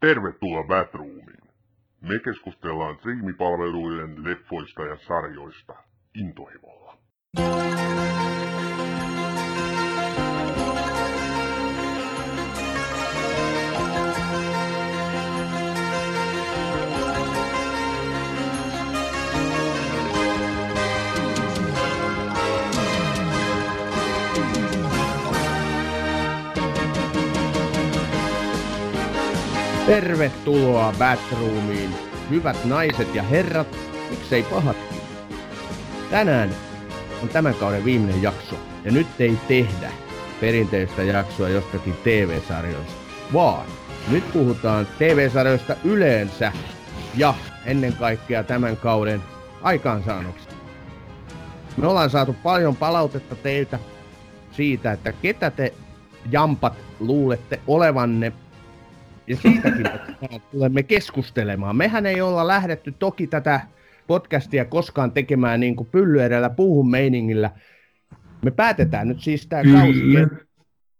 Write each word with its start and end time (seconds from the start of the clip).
Tervetuloa 0.00 0.64
Batroomiin. 0.64 1.48
Me 2.00 2.18
keskustellaan 2.18 2.96
striimipalveluiden 2.96 4.24
leffoista 4.24 4.82
ja 4.82 4.96
sarjoista 4.96 5.74
intohimolla. 6.14 6.98
Tervetuloa 29.88 30.92
Batroomiin, 30.98 31.94
hyvät 32.30 32.64
naiset 32.64 33.14
ja 33.14 33.22
herrat, 33.22 33.76
miksei 34.10 34.42
pahatkin. 34.42 35.00
Tänään 36.10 36.50
on 37.22 37.28
tämän 37.28 37.54
kauden 37.54 37.84
viimeinen 37.84 38.22
jakso, 38.22 38.56
ja 38.84 38.92
nyt 38.92 39.06
ei 39.18 39.38
tehdä 39.48 39.90
perinteistä 40.40 41.02
jaksoa 41.02 41.48
jostakin 41.48 41.94
TV-sarjoista, 42.04 42.92
vaan 43.32 43.66
nyt 44.10 44.32
puhutaan 44.32 44.86
TV-sarjoista 44.98 45.76
yleensä 45.84 46.52
ja 47.16 47.34
ennen 47.66 47.92
kaikkea 47.92 48.44
tämän 48.44 48.76
kauden 48.76 49.22
aikaansaannoksista. 49.62 50.54
Me 51.76 51.86
ollaan 51.86 52.10
saatu 52.10 52.36
paljon 52.42 52.76
palautetta 52.76 53.34
teiltä 53.36 53.78
siitä, 54.52 54.92
että 54.92 55.12
ketä 55.12 55.50
te 55.50 55.74
jampat 56.30 56.74
luulette 57.00 57.60
olevanne 57.66 58.32
ja 59.28 59.36
siitäkin 59.36 59.86
tulemme 60.50 60.82
keskustelemaan. 60.82 61.76
Mehän 61.76 62.06
ei 62.06 62.20
olla 62.20 62.46
lähdetty 62.46 62.92
toki 62.98 63.26
tätä 63.26 63.60
podcastia 64.06 64.64
koskaan 64.64 65.12
tekemään 65.12 65.60
niin 65.60 65.76
kuin 65.76 65.88
pylly 65.92 66.22
edellä 66.22 66.50
puuhun 66.50 66.90
meiningillä. 66.90 67.50
Me 68.42 68.50
päätetään 68.50 69.08
nyt 69.08 69.20
siis 69.20 69.46
tämä 69.46 69.62
kausi. 69.72 70.02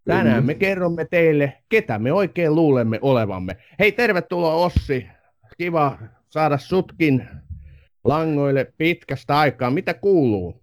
Tänään 0.04 0.44
me 0.44 0.54
kerromme 0.54 1.04
teille, 1.04 1.54
ketä 1.68 1.98
me 1.98 2.12
oikein 2.12 2.54
luulemme 2.54 2.98
olevamme. 3.02 3.56
Hei, 3.78 3.92
tervetuloa 3.92 4.54
Ossi. 4.54 5.06
Kiva 5.58 5.98
saada 6.30 6.58
sutkin 6.58 7.28
langoille 8.04 8.72
pitkästä 8.78 9.38
aikaa. 9.38 9.70
Mitä 9.70 9.94
kuuluu? 9.94 10.62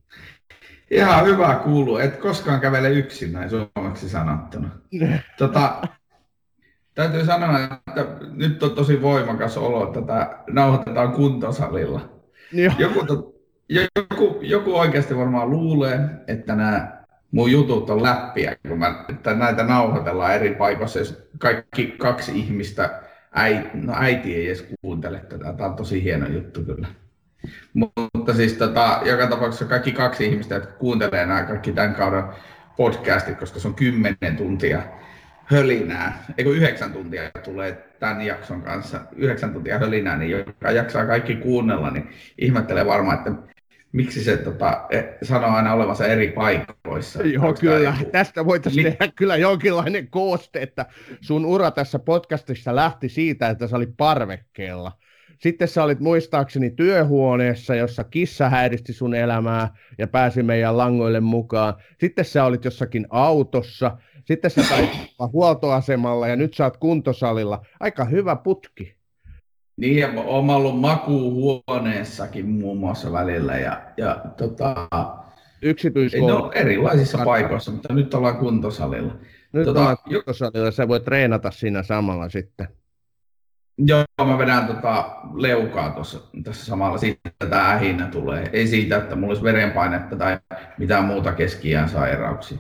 Ihan 0.92 1.26
hyvä 1.26 1.56
kuuluu. 1.64 1.98
Et 1.98 2.18
koskaan 2.18 2.62
kävele 2.62 2.90
yksin, 2.90 3.34
näin 3.34 3.50
suomeksi 3.50 4.10
sanottuna. 4.10 4.70
tota, 5.38 5.82
Täytyy 6.96 7.26
sanoa, 7.26 7.60
että 7.60 8.06
nyt 8.34 8.64
on 8.64 8.72
tosi 8.72 9.02
voimakas 9.02 9.58
olo, 9.58 9.88
että 9.88 10.02
tätä 10.02 10.38
nauhoitetaan 10.50 11.12
kuntosalilla. 11.12 12.10
Joku, 12.78 13.36
joku, 13.70 14.40
joku 14.42 14.76
oikeasti 14.76 15.18
varmaan 15.18 15.50
luulee, 15.50 16.00
että 16.28 16.56
nämä 16.56 17.04
mun 17.32 17.52
jutut 17.52 17.90
on 17.90 18.04
läppiä, 18.04 18.56
kun 18.68 18.80
mä, 18.80 19.06
että 19.10 19.34
näitä 19.34 19.64
nauhoitellaan 19.64 20.36
eri 20.36 20.56
paikoissa, 20.56 21.00
jos 21.00 21.28
kaikki 21.38 21.88
kaksi 21.98 22.40
ihmistä, 22.40 23.02
äiti, 23.32 23.70
no 23.74 23.94
äiti 23.98 24.36
ei 24.36 24.48
edes 24.48 24.66
kuuntele 24.82 25.20
tätä, 25.20 25.54
tämä 25.54 25.70
on 25.70 25.76
tosi 25.76 26.04
hieno 26.04 26.28
juttu 26.28 26.64
kyllä. 26.64 26.88
Mutta 27.74 28.34
siis 28.34 28.54
tota, 28.54 29.00
joka 29.06 29.28
tapauksessa 29.28 29.66
kaikki 29.66 29.92
kaksi 29.92 30.26
ihmistä, 30.26 30.56
jotka 30.56 30.74
kuuntelee 30.74 31.26
nämä 31.26 31.44
kaikki 31.44 31.72
tämän 31.72 31.96
kauden 31.96 32.24
podcastit, 32.78 33.40
koska 33.40 33.60
se 33.60 33.68
on 33.68 33.76
kymmenen 33.76 34.38
tuntia 34.38 34.82
hölinää, 35.46 36.24
eikö 36.38 36.50
yhdeksän 36.50 36.94
tuntia 36.94 37.32
tulee 37.44 37.86
tämän 38.00 38.22
jakson 38.22 38.62
kanssa, 38.62 39.00
yhdeksän 39.16 39.54
tuntia 39.54 39.80
hölinää, 39.80 40.18
niin 40.18 40.32
joka 40.32 40.72
jaksaa 40.72 41.06
kaikki 41.06 41.36
kuunnella, 41.36 41.90
niin 41.90 42.10
ihmettelee 42.38 42.86
varmaan, 42.86 43.18
että 43.18 43.32
miksi 43.92 44.24
se 44.24 44.38
tota, 44.38 44.86
e, 44.90 45.02
sanoo 45.22 45.50
aina 45.50 45.74
olevansa 45.74 46.08
eri 46.08 46.28
paikoissa. 46.28 47.24
Joo, 47.24 47.54
kyllä. 47.54 47.80
Joku... 47.80 48.12
Tästä 48.12 48.46
voitaisiin 48.46 48.86
Li- 48.86 48.92
tehdä 48.92 49.12
kyllä 49.16 49.38
jonkinlainen 49.38 50.08
kooste, 50.08 50.62
että 50.62 50.86
sun 51.22 51.46
ura 51.46 51.72
tässä 51.72 52.00
podcastissa 52.00 52.76
lähti 52.76 53.10
siitä, 53.10 53.50
että 53.50 53.68
sä 53.68 53.76
olit 53.76 53.98
parvekkeella. 53.98 54.92
Sitten 55.40 55.68
sä 55.68 55.84
olit 55.84 56.00
muistaakseni 56.00 56.72
työhuoneessa, 56.72 57.76
jossa 57.76 58.04
kissa 58.04 58.50
häiristi 58.50 58.94
sun 58.94 59.16
elämää 59.16 59.70
ja 59.98 60.08
pääsi 60.08 60.44
meidän 60.44 60.78
langoille 60.78 61.20
mukaan. 61.20 61.74
Sitten 62.00 62.26
sä 62.26 62.44
olit 62.44 62.66
jossakin 62.66 63.08
autossa 63.10 63.98
sitten 64.26 64.52
sä 64.52 64.64
sait 64.64 64.90
huoltoasemalla 65.34 66.28
ja 66.28 66.36
nyt 66.36 66.54
sä 66.54 66.64
oot 66.64 66.78
kuntosalilla. 66.78 67.66
Aika 67.80 68.06
hyvä 68.06 68.36
putki. 68.36 68.96
Niin, 69.78 69.98
ja 69.98 70.08
olen 70.08 70.50
ollut 70.50 70.80
makuuhuoneessakin 70.80 72.50
muun 72.50 72.78
muassa 72.78 73.12
välillä. 73.12 73.58
Ja, 73.58 73.82
ja 73.98 74.22
tota, 74.38 74.88
Yksityiskoulu. 75.62 76.28
No, 76.28 76.52
erilaisissa 76.56 77.18
paikoissa, 77.26 77.72
mutta 77.72 77.94
nyt 77.94 78.14
ollaan 78.14 78.38
kuntosalilla. 78.38 79.14
Nyt 79.54 79.66
tota, 79.66 79.80
ollaan 79.80 79.98
kuntosalilla, 80.10 80.72
sä 80.72 80.88
voit 80.88 81.04
treenata 81.04 81.52
siinä 81.52 81.84
samalla 81.84 82.30
sitten. 82.30 82.68
Joo, 83.78 84.04
mä 84.26 84.38
vedän 84.38 84.68
tota 84.68 85.16
leukaa 85.34 85.90
tuossa, 85.90 86.20
tässä 86.44 86.66
samalla. 86.66 86.98
Siitä 86.98 87.30
tämä 87.50 87.72
ähinä 87.72 88.08
tulee. 88.08 88.50
Ei 88.54 88.68
siitä, 88.68 88.98
että 88.98 89.16
mulla 89.16 89.32
olisi 89.32 89.44
verenpainetta 89.44 90.16
tai 90.16 90.40
mitään 90.78 91.06
muuta 91.06 91.34
keskiään 91.34 91.90
sairauksia 91.90 92.58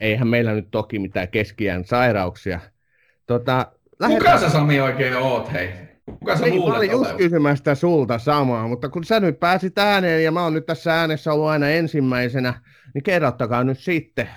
eihän 0.00 0.28
meillä 0.28 0.52
nyt 0.52 0.70
toki 0.70 0.98
mitään 0.98 1.28
keskiään 1.28 1.84
sairauksia. 1.84 2.60
Tota, 3.26 3.72
lähdetään... 4.00 4.32
Kuka 4.32 4.38
sä 4.38 4.50
Sami 4.50 4.80
oikein 4.80 5.16
oot, 5.16 5.52
hei? 5.52 5.70
Kuka 6.04 6.36
sä 6.36 6.44
niin, 6.44 6.68
mä 6.68 6.76
olin 6.76 6.90
just 6.90 7.12
kysymästä 7.16 7.74
sulta 7.74 8.18
samaa, 8.18 8.68
mutta 8.68 8.88
kun 8.88 9.04
sä 9.04 9.20
nyt 9.20 9.40
pääsit 9.40 9.78
ääneen 9.78 10.24
ja 10.24 10.32
mä 10.32 10.42
oon 10.42 10.54
nyt 10.54 10.66
tässä 10.66 11.00
äänessä 11.00 11.32
ollut 11.32 11.48
aina 11.48 11.68
ensimmäisenä, 11.68 12.62
niin 12.94 13.02
kerrottakaa 13.02 13.64
nyt 13.64 13.78
sitten. 13.78 14.28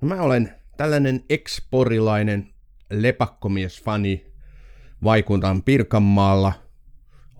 Mä 0.00 0.22
olen 0.22 0.54
tällainen 0.76 1.24
eksporilainen 1.30 2.48
lepakkomies-fani, 2.90 4.26
vaikutan 5.04 5.62
Pirkanmaalla, 5.62 6.52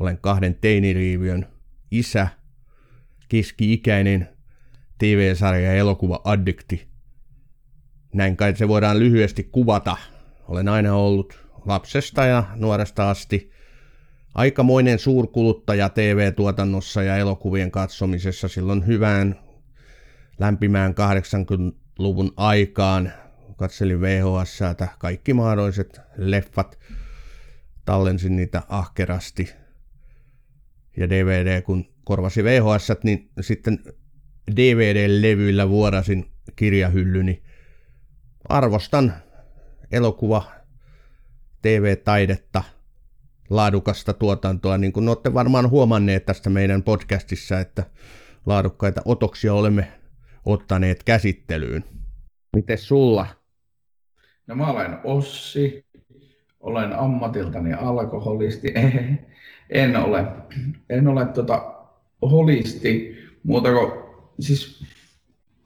olen 0.01 0.19
kahden 0.19 0.55
teiniriiviön 0.55 1.47
isä, 1.91 2.29
keski-ikäinen 3.29 4.29
TV-sarja 4.99 5.67
ja 5.67 5.75
elokuva-addikti 5.75 6.96
näin 8.17 8.37
kai 8.37 8.57
se 8.57 8.69
voidaan 8.69 8.99
lyhyesti 8.99 9.45
kuvata. 9.45 9.97
Olen 10.49 10.69
aina 10.69 10.95
ollut 10.95 11.47
lapsesta 11.67 12.27
ja 12.27 12.45
nuoresta 12.55 13.11
asti 13.11 13.51
aikamoinen 14.35 14.99
suurkuluttaja 14.99 15.89
TV-tuotannossa 15.89 17.03
ja 17.03 17.17
elokuvien 17.17 17.71
katsomisessa 17.71 18.49
silloin 18.49 18.87
hyvään 18.87 19.39
lämpimään 20.39 20.93
80-luvun 20.93 22.33
aikaan. 22.37 23.13
Katselin 23.57 24.01
VHS, 24.01 24.61
kaikki 24.99 25.35
mahdolliset 25.35 26.01
leffat, 26.17 26.79
tallensin 27.85 28.37
niitä 28.37 28.63
ahkerasti. 28.69 29.53
Ja 30.97 31.11
DVD, 31.11 31.63
kun 31.63 31.85
korvasi 32.05 32.45
VHS, 32.45 32.89
niin 33.03 33.31
sitten 33.41 33.79
DVD-levyillä 34.57 35.69
vuorasin 35.69 36.31
kirjahyllyni 36.57 37.46
arvostan 38.49 39.15
elokuva, 39.93 40.43
TV-taidetta, 41.63 42.63
laadukasta 43.51 44.13
tuotantoa, 44.13 44.79
niin 44.79 44.93
kuin 44.93 45.09
olette 45.09 45.35
varmaan 45.35 45.71
huomanneet 45.71 46.27
tästä 46.27 46.51
meidän 46.51 46.83
podcastissa, 46.83 47.61
että 47.61 47.85
laadukkaita 48.47 49.03
otoksia 49.05 49.55
olemme 49.55 49.93
ottaneet 50.45 51.03
käsittelyyn. 51.03 51.85
Miten 52.57 52.79
sulla? 52.79 53.27
No 54.47 54.55
mä 54.55 54.71
olen 54.71 54.99
Ossi, 55.05 55.87
olen 56.61 56.99
ammatiltani 56.99 57.73
alkoholisti, 57.73 58.75
en 59.71 59.97
ole, 59.97 60.25
en 60.91 61.09
ole 61.09 61.27
tota 61.27 61.75
holisti, 62.23 63.17
muuta 63.43 63.73
kuin 63.73 63.93
siis 64.41 64.85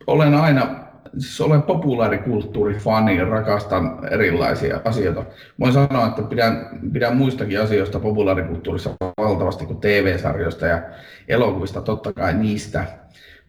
olen 0.07 0.35
aina 0.35 0.90
siis 1.19 1.41
olen 1.41 1.63
populaarikulttuurifani 1.63 3.25
rakastan 3.25 4.09
erilaisia 4.11 4.81
asioita. 4.85 5.25
Voin 5.61 5.73
sanoa, 5.73 6.07
että 6.07 6.23
pidän, 6.23 6.81
pidän 6.93 7.17
muistakin 7.17 7.61
asioista 7.61 8.01
populaarikulttuurissa 8.01 8.91
valtavasti 9.19 9.67
kuin 9.67 9.81
TV-sarjoista 9.81 10.67
ja 10.67 10.83
elokuvista. 11.29 11.81
Totta 11.81 12.13
kai 12.13 12.35
niistä 12.35 12.85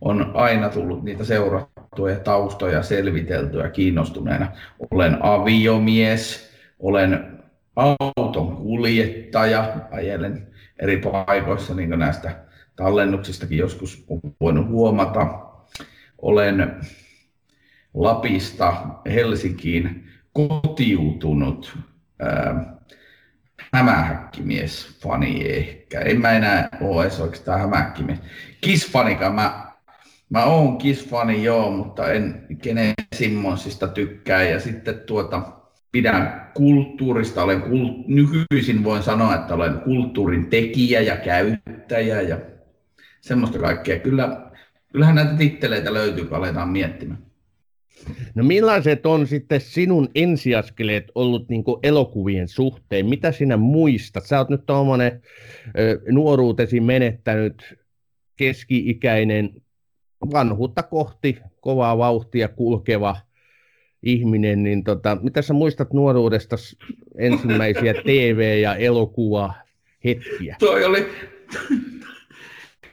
on 0.02 0.32
aina 0.34 0.70
tullut 0.70 1.04
niitä 1.04 1.24
seurattua 1.24 2.10
ja 2.10 2.20
taustoja 2.20 2.84
selviteltyä 2.84 3.70
kiinnostuneena. 3.70 4.52
Olen 4.92 5.18
aviomies, 5.22 6.52
olen 6.80 7.40
auton 7.76 8.56
kuljettaja, 8.56 9.76
ajelen 9.92 10.48
eri 10.80 10.98
paikoissa, 10.98 11.76
niin 11.76 11.90
kuin 11.90 12.00
näistä 12.00 12.32
tallennuksistakin 12.76 13.58
joskus 13.58 14.06
on 14.10 14.20
voinut 14.42 14.68
huomata. 14.68 15.28
Olen 16.22 16.76
Lapista 17.94 18.74
Helsinkiin 19.06 20.08
kotiutunut 20.34 21.78
ää, 22.20 22.78
hämähäkkimies-fani 23.74 25.50
ehkä. 25.50 26.00
En 26.00 26.22
mä 26.22 26.32
enää 26.32 26.70
ole 26.82 27.04
edes 27.04 27.20
oikeastaan 27.20 27.60
hämähäkkimies. 27.60 28.20
Kiss-fanikaan 28.62 29.34
mä, 29.34 29.72
mä 30.30 30.44
oon 30.44 30.78
Kiss-fani 30.78 31.44
joo, 31.44 31.72
mutta 31.72 32.12
en 32.12 32.48
kenen 32.62 32.94
Simmonsista 33.16 33.88
tykkää. 33.88 34.44
Ja 34.44 34.60
sitten 34.60 35.00
tuota, 35.00 35.42
pidän 35.92 36.52
kulttuurista, 36.54 37.44
olen 37.44 37.62
kult, 37.62 38.08
nykyisin 38.08 38.84
voin 38.84 39.04
sanoa, 39.04 39.36
että 39.36 39.54
olen 39.54 39.80
kulttuurin 39.80 40.50
tekijä 40.50 41.02
ja 41.02 41.18
käyttäjä 41.18 42.22
ja 42.22 42.38
semmoista 43.22 43.60
kaikkea. 43.60 44.00
Kyllä, 44.00 44.52
kyllähän 44.92 45.16
näitä 45.16 45.34
titteleitä 45.34 45.94
löytyy, 45.94 46.26
kun 46.26 46.38
aletaan 46.38 46.70
miettimään. 46.70 47.31
No 48.36 48.44
millaiset 48.44 49.06
on 49.06 49.28
sitten 49.28 49.62
sinun 49.62 50.10
ensiaskeleet 50.16 51.12
ollut 51.16 51.50
niin 51.50 51.64
elokuvien 51.84 52.48
suhteen? 52.48 53.06
Mitä 53.06 53.32
sinä 53.32 53.58
muistat? 53.58 54.26
Sä 54.26 54.38
oot 54.38 54.50
nyt 54.50 54.66
tuommoinen 54.66 55.22
nuoruutesi 56.10 56.80
menettänyt 56.80 57.80
keski-ikäinen 58.36 59.50
vanhuutta 60.34 60.84
kohti 60.84 61.38
kovaa 61.62 61.98
vauhtia 61.98 62.48
kulkeva 62.48 63.16
ihminen, 64.04 64.64
niin 64.64 64.84
tota, 64.84 65.18
mitä 65.22 65.42
sä 65.42 65.54
muistat 65.54 65.94
nuoruudesta 65.94 66.56
ensimmäisiä 67.18 67.94
TV- 67.94 68.62
ja 68.62 68.76
elokuva 68.76 69.54
hetkiä? 70.04 70.56
Toi 70.60 70.86
oli, 70.86 71.06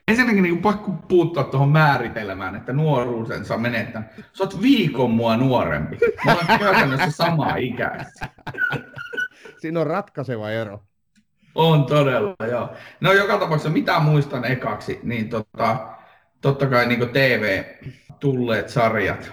ensinnäkin 0.08 0.42
niin 0.42 0.62
pakko 0.62 0.92
puuttua 1.08 1.44
tuohon 1.44 1.68
määritelmään, 1.68 2.54
että 2.56 2.72
nuoruusensa 2.72 3.58
menettää. 3.58 4.12
Sä 4.32 4.44
oot 4.44 4.62
viikon 4.62 5.10
mua 5.10 5.36
nuorempi. 5.36 5.98
Mä 6.24 6.34
oon 6.34 6.58
käytännössä 6.58 7.10
samaa 7.10 7.56
ikäistä. 7.56 8.28
Siinä 9.58 9.80
on 9.80 9.86
ratkaiseva 9.86 10.50
ero. 10.50 10.82
On 11.54 11.84
todella, 11.84 12.46
joo. 12.50 12.70
No 13.00 13.12
joka 13.12 13.38
tapauksessa, 13.38 13.70
mitä 13.70 14.00
muistan 14.00 14.44
ekaksi, 14.44 15.00
niin 15.02 15.28
tota, 15.28 15.76
totta 16.40 16.66
kai 16.66 16.86
niin 16.86 17.08
TV 17.08 17.64
tulleet 18.20 18.68
sarjat. 18.68 19.32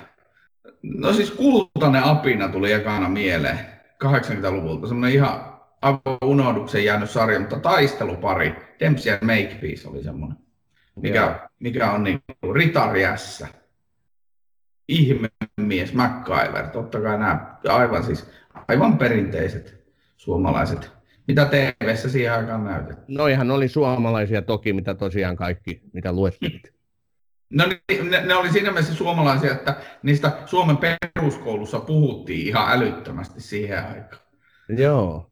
No 0.83 1.13
siis 1.13 1.31
Kultainen 1.31 2.04
apina 2.04 2.48
tuli 2.48 2.72
ekana 2.72 3.10
mieleen 3.10 3.60
80-luvulta. 4.04 4.88
Semmoinen 4.88 5.16
ihan 5.16 5.56
aivan 5.81 6.18
unohduksen 6.25 6.86
jäänyt 6.86 7.10
sarja, 7.10 7.39
mutta 7.39 7.60
taistelupari, 7.60 8.56
Dempsey 8.80 9.12
ja 9.12 9.18
Makepeace 9.22 9.89
oli 9.89 10.04
semmoinen 10.04 10.45
mikä, 11.02 11.50
mikä 11.60 11.92
on 11.92 12.04
niin 12.04 12.20
ritari 12.54 13.02
S. 13.16 13.44
Ihmemies, 14.88 15.94
MacGyver, 15.94 16.68
totta 16.68 17.02
kai 17.02 17.18
nämä 17.18 17.58
aivan, 17.70 18.04
siis, 18.04 18.30
aivan 18.68 18.98
perinteiset 18.98 19.86
suomalaiset. 20.18 20.92
Mitä 21.28 21.46
tv 21.46 21.96
siihen 21.96 22.34
aikaan 22.34 22.64
näytettiin? 22.64 23.18
No 23.18 23.28
ihan 23.28 23.52
oli 23.52 23.68
suomalaisia 23.68 24.42
toki, 24.42 24.74
mitä 24.74 24.94
tosiaan 24.94 25.36
kaikki, 25.36 25.82
mitä 25.94 26.12
luettelit. 26.12 26.76
No 27.50 27.66
ne, 27.68 28.22
ne 28.26 28.36
oli 28.36 28.52
siinä 28.52 28.72
mielessä 28.72 28.96
suomalaisia, 28.96 29.52
että 29.52 29.76
niistä 30.04 30.32
Suomen 30.46 30.78
peruskoulussa 30.78 31.80
puhuttiin 31.80 32.48
ihan 32.48 32.72
älyttömästi 32.72 33.42
siihen 33.42 33.86
aikaan. 33.86 34.22
Joo. 34.70 35.32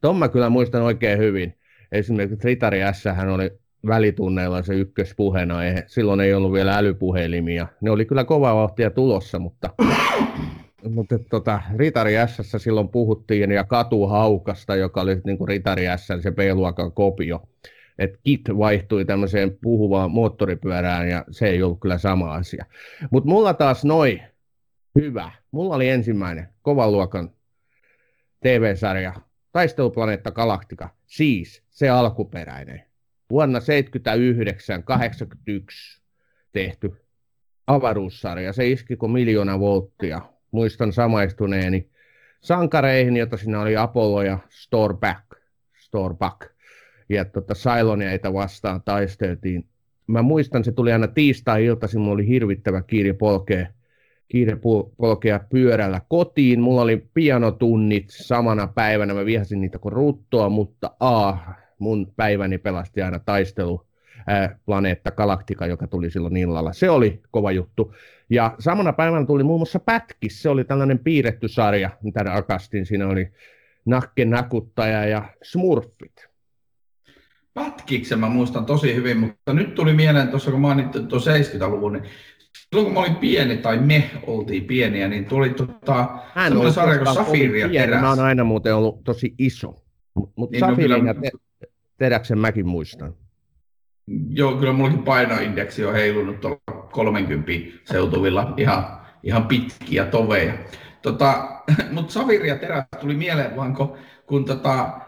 Tuon 0.00 0.16
mä 0.16 0.28
kyllä 0.28 0.48
muistan 0.48 0.82
oikein 0.82 1.18
hyvin. 1.18 1.58
Esimerkiksi 1.92 2.48
Ritari 2.48 2.78
S 2.92 3.04
oli 3.32 3.61
välitunneilla 3.86 4.62
se 4.62 4.74
ykköspuheena. 4.74 5.54
Silloin 5.86 6.20
ei 6.20 6.34
ollut 6.34 6.52
vielä 6.52 6.78
älypuhelimia. 6.78 7.66
Ne 7.80 7.90
oli 7.90 8.04
kyllä 8.04 8.24
kova 8.24 8.54
vauhtia 8.54 8.90
tulossa, 8.90 9.38
mutta, 9.38 9.70
mutta 10.94 11.18
tota, 11.18 11.62
Ritari 11.76 12.14
S 12.26 12.62
silloin 12.62 12.88
puhuttiin 12.88 13.50
ja 13.50 13.64
Katuhaukasta, 13.64 14.76
joka 14.76 15.00
oli 15.00 15.20
niin 15.24 15.38
kuin 15.38 15.48
Ritari 15.48 15.84
S 15.96 16.06
se 16.22 16.30
B-luokan 16.30 16.92
kopio. 16.92 17.42
Et 17.98 18.18
Kit 18.24 18.40
vaihtui 18.58 19.04
tämmöiseen 19.04 19.58
puhuvaan 19.62 20.10
moottoripyörään 20.10 21.08
ja 21.08 21.24
se 21.30 21.48
ei 21.48 21.62
ollut 21.62 21.80
kyllä 21.80 21.98
sama 21.98 22.34
asia. 22.34 22.64
Mutta 23.10 23.30
mulla 23.30 23.54
taas 23.54 23.84
noin 23.84 24.22
hyvä. 25.00 25.30
Mulla 25.50 25.74
oli 25.74 25.88
ensimmäinen 25.88 26.48
kovan 26.62 26.92
luokan 26.92 27.30
TV-sarja 28.40 29.14
Taisteluplaneetta 29.52 30.30
Galaktika, 30.30 30.88
siis 31.06 31.62
se 31.70 31.88
alkuperäinen 31.88 32.91
vuonna 33.32 33.58
79-81 33.58 33.62
tehty 36.52 36.92
avaruussarja. 37.66 38.52
Se 38.52 38.68
iski 38.68 38.96
kuin 38.96 39.12
miljoona 39.12 39.60
volttia. 39.60 40.20
Muistan 40.50 40.92
samaistuneeni 40.92 41.90
sankareihin, 42.40 43.16
joita 43.16 43.36
siinä 43.36 43.60
oli 43.60 43.76
Apollo 43.76 44.22
ja 44.22 44.38
Storback. 44.48 45.24
Storback. 45.76 46.50
Ja 47.08 47.24
tota, 47.24 47.54
Cyloneita 47.54 48.32
vastaan 48.32 48.82
taisteltiin. 48.84 49.66
Mä 50.06 50.22
muistan, 50.22 50.64
se 50.64 50.72
tuli 50.72 50.92
aina 50.92 51.08
tiistai-iltaisin, 51.08 52.00
mulla 52.00 52.14
oli 52.14 52.26
hirvittävä 52.26 52.82
kiire 52.82 53.12
polkea, 53.12 53.66
kiire 54.28 54.58
polkea 54.96 55.40
pyörällä 55.50 56.00
kotiin. 56.08 56.60
Mulla 56.60 56.82
oli 56.82 57.06
pianotunnit 57.14 58.04
samana 58.08 58.66
päivänä, 58.66 59.14
mä 59.14 59.24
vihasin 59.24 59.60
niitä 59.60 59.78
kuin 59.78 59.92
ruttoa, 59.92 60.48
mutta 60.48 60.90
A, 61.00 61.36
mun 61.82 62.12
päiväni 62.16 62.58
pelasti 62.58 63.02
aina 63.02 63.18
taistelu 63.18 63.86
ää, 64.26 64.58
planeetta 64.66 65.10
Galaktika, 65.10 65.66
joka 65.66 65.86
tuli 65.86 66.10
silloin 66.10 66.36
illalla. 66.36 66.72
Se 66.72 66.90
oli 66.90 67.22
kova 67.30 67.52
juttu. 67.52 67.94
Ja 68.30 68.54
samana 68.58 68.92
päivänä 68.92 69.26
tuli 69.26 69.42
muun 69.42 69.60
muassa 69.60 69.78
Pätkis, 69.78 70.42
se 70.42 70.48
oli 70.48 70.64
tällainen 70.64 70.98
piirretty 70.98 71.48
sarja, 71.48 71.90
mitä 72.02 72.22
rakastin. 72.22 72.86
Siinä 72.86 73.08
oli 73.08 73.28
Nakke 73.84 74.24
Nakuttaja 74.24 75.04
ja 75.04 75.22
Smurfit. 75.42 76.28
Pätkiksen 77.54 78.18
mä 78.18 78.28
muistan 78.28 78.66
tosi 78.66 78.94
hyvin, 78.94 79.18
mutta 79.18 79.52
nyt 79.52 79.74
tuli 79.74 79.92
mieleen 79.92 80.28
tuossa, 80.28 80.50
kun 80.50 80.60
mainittiin 80.60 81.06
tuon 81.06 81.22
70-luvun, 81.22 81.92
niin 81.92 82.04
silloin 82.52 82.84
kun 82.84 82.94
mä 82.94 83.00
olin 83.00 83.16
pieni, 83.16 83.56
tai 83.56 83.78
me 83.78 84.10
oltiin 84.26 84.64
pieniä, 84.64 85.08
niin 85.08 85.24
tuli 85.24 85.50
tota, 85.50 86.08
semmoinen 86.44 86.72
sarja 86.72 86.98
kuin 86.98 87.14
Safiri 87.14 87.60
ja 87.60 87.68
Teräs. 87.68 88.00
Mä 88.00 88.08
oon 88.08 88.20
aina 88.20 88.44
muuten 88.44 88.74
ollut 88.74 89.04
tosi 89.04 89.34
iso. 89.38 89.82
Mutta 90.14 90.52
niin, 90.52 90.60
Safirin 90.60 91.04
no, 91.04 91.06
ja 91.06 91.14
te- 91.14 91.30
Teräksen 92.02 92.38
mäkin 92.38 92.66
muistan. 92.66 93.14
Joo, 94.28 94.56
kyllä 94.56 94.72
mullakin 94.72 95.02
painoindeksi 95.02 95.84
on 95.84 95.94
heilunut 95.94 96.40
tuolla 96.40 96.88
30 96.92 97.52
seutuvilla 97.84 98.54
ihan, 98.56 99.00
ihan 99.22 99.46
pitkiä 99.46 100.04
toveja. 100.04 100.54
Tota, 101.02 101.48
Mutta 101.92 102.12
Saviri 102.12 102.48
ja 102.48 102.56
Teräs 102.56 102.84
tuli 103.00 103.14
mieleen 103.14 103.56
vaan, 103.56 103.74
kun, 103.74 103.96
kun 104.26 104.44
tota, 104.44 105.00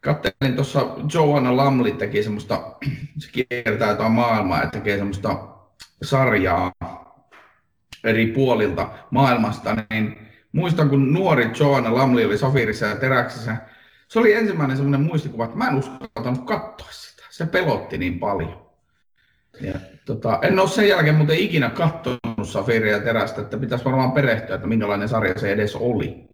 katselin 0.00 0.54
tuossa 0.54 0.86
Joanna 1.14 1.56
Lamli 1.56 1.92
teki 1.92 2.22
semmoista, 2.22 2.76
se 3.18 3.30
kiertää 3.32 3.90
jotain 3.90 4.12
maailmaa 4.12 4.62
ja 4.62 4.70
tekee 4.70 4.96
semmoista 4.96 5.48
sarjaa 6.02 6.72
eri 8.04 8.26
puolilta 8.26 8.90
maailmasta, 9.10 9.76
niin 9.90 10.18
muistan 10.52 10.90
kun 10.90 11.12
nuori 11.12 11.50
Joanna 11.60 11.94
Lamli 11.94 12.24
oli 12.24 12.38
Safirissa 12.38 12.86
ja 12.86 12.96
Teräksessä, 12.96 13.56
se 14.08 14.18
oli 14.18 14.32
ensimmäinen 14.32 14.76
semmoinen 14.76 15.06
muistikuva, 15.06 15.44
että 15.44 15.56
mä 15.56 15.68
en 15.68 15.78
uskaltanut 15.78 16.44
katsoa 16.44 16.88
sitä. 16.90 17.22
Se 17.30 17.46
pelotti 17.46 17.98
niin 17.98 18.18
paljon. 18.18 18.68
Ja, 19.60 19.74
tota, 20.04 20.38
en 20.42 20.58
ole 20.58 20.68
sen 20.68 20.88
jälkeen 20.88 21.14
muuten 21.14 21.38
ikinä 21.38 21.70
katsonut 21.70 22.20
Safiria 22.42 22.92
ja 22.92 23.00
Terästä, 23.00 23.40
että 23.40 23.58
pitäisi 23.58 23.84
varmaan 23.84 24.12
perehtyä, 24.12 24.54
että 24.54 24.66
minkälainen 24.66 25.08
sarja 25.08 25.38
se 25.38 25.52
edes 25.52 25.76
oli. 25.76 26.28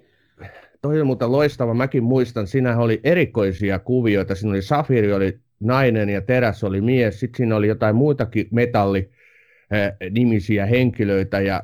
Toi 0.82 1.00
on 1.00 1.06
muuten 1.06 1.32
loistava. 1.32 1.74
Mäkin 1.74 2.04
muistan, 2.04 2.46
siinä 2.46 2.78
oli 2.78 3.00
erikoisia 3.04 3.78
kuvioita. 3.78 4.34
Siinä 4.34 4.50
oli 4.50 4.62
Safiri 4.62 5.12
oli 5.12 5.38
nainen 5.60 6.08
ja 6.08 6.20
Teräs 6.20 6.64
oli 6.64 6.80
mies. 6.80 7.20
Sitten 7.20 7.36
siinä 7.36 7.56
oli 7.56 7.68
jotain 7.68 7.96
muitakin 7.96 8.48
metalli-nimisiä 8.50 10.66
henkilöitä 10.66 11.40
ja 11.40 11.62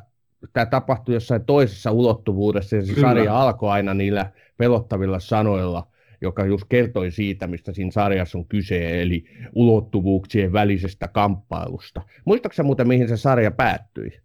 tämä 0.53 0.67
tapahtui 0.67 1.15
jossain 1.15 1.45
toisessa 1.45 1.91
ulottuvuudessa 1.91 2.77
ja 2.77 2.83
se 2.83 2.95
Kyllä. 2.95 3.09
sarja 3.09 3.43
alkoi 3.43 3.71
aina 3.71 3.95
niillä 3.95 4.31
pelottavilla 4.57 5.21
sanoilla 5.21 5.91
joka 6.21 6.45
just 6.45 6.65
kertoi 6.69 7.11
siitä, 7.11 7.47
mistä 7.47 7.73
siinä 7.73 7.91
sarjassa 7.91 8.39
on 8.39 8.47
kyse, 8.47 9.03
eli 9.03 9.25
ulottuvuuksien 9.55 10.53
välisestä 10.53 11.09
kamppailusta. 11.09 12.03
Muistaaksä 12.25 12.63
muuten, 12.63 12.89
mihin 12.89 13.09
se 13.09 13.17
sarja 13.17 13.51
päättyi? 13.51 14.21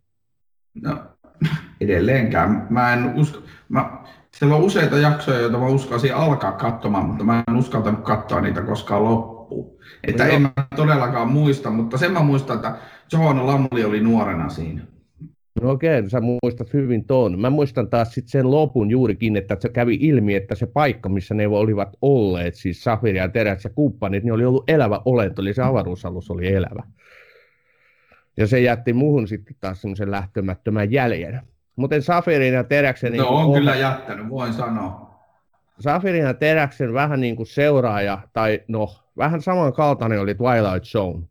No, 0.81 0.97
edelleenkään. 1.81 2.67
Mä 2.69 2.93
en 2.93 3.13
usko, 3.15 3.41
mä, 3.69 4.03
siellä 4.31 4.55
on 4.55 4.63
useita 4.63 4.97
jaksoja, 4.97 5.39
joita 5.39 5.57
mä 5.57 5.67
uskalsin 5.67 6.15
alkaa 6.15 6.51
katsomaan, 6.51 7.05
mutta 7.05 7.23
mä 7.23 7.43
en 7.47 7.55
uskaltanut 7.55 8.03
katsoa 8.03 8.41
niitä 8.41 8.61
koskaan 8.61 9.03
loppuun. 9.03 9.77
Että 10.03 10.25
no, 10.25 10.33
en 10.33 10.41
mä 10.41 10.51
todellakaan 10.75 11.27
muista, 11.27 11.69
mutta 11.69 11.97
sen 11.97 12.11
mä 12.11 12.19
muistan, 12.19 12.55
että 12.55 12.77
Johanna 13.13 13.47
Lamli 13.47 13.85
oli 13.85 13.99
nuorena 13.99 14.49
siinä. 14.49 14.81
No 15.61 15.71
okei, 15.71 16.09
sä 16.09 16.21
muistat 16.21 16.73
hyvin 16.73 17.07
tuon. 17.07 17.39
Mä 17.39 17.49
muistan 17.49 17.89
taas 17.89 18.13
sit 18.13 18.27
sen 18.27 18.51
lopun 18.51 18.91
juurikin, 18.91 19.37
että 19.37 19.57
se 19.59 19.69
kävi 19.69 19.97
ilmi, 20.01 20.35
että 20.35 20.55
se 20.55 20.65
paikka, 20.65 21.09
missä 21.09 21.33
ne 21.33 21.47
olivat 21.47 21.89
olleet, 22.01 22.55
siis 22.55 22.83
Safiri 22.83 23.17
ja 23.17 23.29
Teräs 23.29 23.63
ja 23.63 23.69
kumppanit, 23.69 24.23
niin 24.23 24.33
oli 24.33 24.45
ollut 24.45 24.69
elävä 24.69 25.01
olento, 25.05 25.41
eli 25.41 25.53
se 25.53 25.61
avaruusalus 25.61 26.31
oli 26.31 26.53
elävä. 26.53 26.83
Ja 28.37 28.47
se 28.47 28.59
jätti 28.59 28.93
muuhun 28.93 29.27
sitten 29.27 29.55
taas 29.59 29.81
semmoisen 29.81 30.11
lähtömättömän 30.11 30.91
jäljen. 30.91 31.41
Mutta 31.75 32.01
Safirin 32.01 32.53
ja 32.53 32.63
Teräksen... 32.63 33.11
No 33.11 33.23
niin 33.23 33.23
on 33.23 33.45
olla... 33.45 33.57
kyllä 33.57 33.75
jättänyt, 33.75 34.29
voin 34.29 34.53
sanoa. 34.53 35.19
Safirin 35.79 36.23
ja 36.23 36.33
Teräksen 36.33 36.93
vähän 36.93 37.21
niin 37.21 37.35
kuin 37.35 37.47
seuraaja, 37.47 38.19
tai 38.33 38.61
no, 38.67 38.89
vähän 39.17 39.41
samankaltainen 39.41 40.21
oli 40.21 40.35
Twilight 40.35 40.83
Zone. 40.83 41.23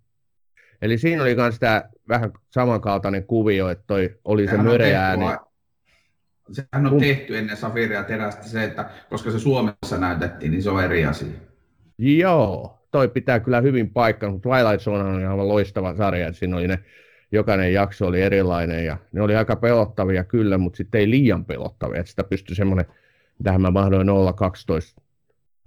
Eli 0.84 0.98
siinä 0.98 1.22
oli 1.22 1.34
myös 1.34 1.58
tämä 1.58 1.82
vähän 2.08 2.32
samankaltainen 2.50 3.24
kuvio, 3.24 3.68
että 3.68 3.84
toi 3.86 4.18
oli 4.24 4.48
se 4.48 4.56
möreääni. 4.56 5.24
Sehän 6.52 6.86
on 6.86 6.98
tehty 7.00 7.38
ennen 7.38 7.56
Safiria 7.56 8.04
Terästä 8.04 8.42
se, 8.42 8.64
että 8.64 8.90
koska 9.10 9.30
se 9.30 9.38
Suomessa 9.38 9.98
näytettiin, 9.98 10.52
niin 10.52 10.62
se 10.62 10.70
on 10.70 10.84
eri 10.84 11.06
asia. 11.06 11.32
Joo, 11.98 12.78
toi 12.90 13.08
pitää 13.08 13.40
kyllä 13.40 13.60
hyvin 13.60 13.90
paikkaa, 13.90 14.30
mutta 14.30 14.48
Twilight 14.48 14.84
Zone 14.84 15.04
on 15.04 15.26
aivan 15.26 15.48
loistava 15.48 15.96
sarja, 15.96 16.26
että 16.26 16.38
siinä 16.38 16.56
oli 16.56 16.68
ne, 16.68 16.78
jokainen 17.32 17.72
jakso 17.72 18.06
oli 18.06 18.22
erilainen 18.22 18.84
ja 18.84 18.96
ne 19.12 19.22
oli 19.22 19.36
aika 19.36 19.56
pelottavia 19.56 20.24
kyllä, 20.24 20.58
mutta 20.58 20.76
sitten 20.76 21.00
ei 21.00 21.10
liian 21.10 21.44
pelottavia, 21.44 22.00
että 22.00 22.10
sitä 22.10 22.24
pystyi 22.24 22.56
semmoinen, 22.56 22.86
tähän 23.42 23.60
mä 23.60 23.70
mahdoin 23.70 24.10
olla 24.10 24.34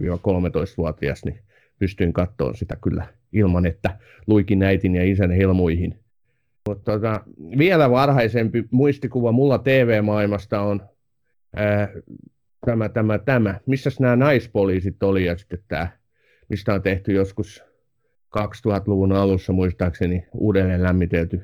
12-13-vuotias, 0.02 1.24
niin 1.24 1.42
pystyin 1.78 2.12
katsoa 2.12 2.54
sitä 2.54 2.76
kyllä 2.82 3.06
ilman, 3.32 3.66
että 3.66 3.98
luikin 4.26 4.62
äitin 4.62 4.94
ja 4.94 5.04
isän 5.04 5.30
helmuihin. 5.30 5.98
Mutta 6.68 6.92
tota, 6.92 7.20
vielä 7.58 7.90
varhaisempi 7.90 8.64
muistikuva 8.70 9.32
mulla 9.32 9.58
TV-maailmasta 9.58 10.60
on 10.60 10.88
ää, 11.56 11.88
tämä, 12.66 12.88
tämä, 12.88 13.18
tämä. 13.18 13.60
Missä 13.66 13.90
nämä 14.00 14.16
naispoliisit 14.16 15.02
oli 15.02 15.24
ja 15.24 15.38
sitten 15.38 15.58
tämä, 15.68 15.88
mistä 16.48 16.74
on 16.74 16.82
tehty 16.82 17.12
joskus 17.12 17.62
2000-luvun 18.38 19.12
alussa 19.12 19.52
muistaakseni 19.52 20.26
uudelleen 20.32 20.82
lämmitelty 20.82 21.40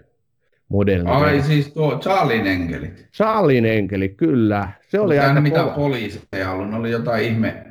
moderni. 0.68 1.10
Ai 1.10 1.42
siis 1.42 1.72
tuo 1.72 1.98
Charlin 1.98 2.46
enkelit. 2.46 3.08
Charlin 3.12 3.66
enkeli, 3.66 4.08
kyllä. 4.08 4.68
Se 4.88 5.00
oli 5.00 5.14
Mutta 5.14 5.28
aika 5.28 5.40
mitä 5.40 5.64
poliiseja 5.76 6.50
ollut, 6.50 6.70
ne 6.70 6.76
oli 6.76 6.90
jotain 6.90 7.24
ihme 7.24 7.66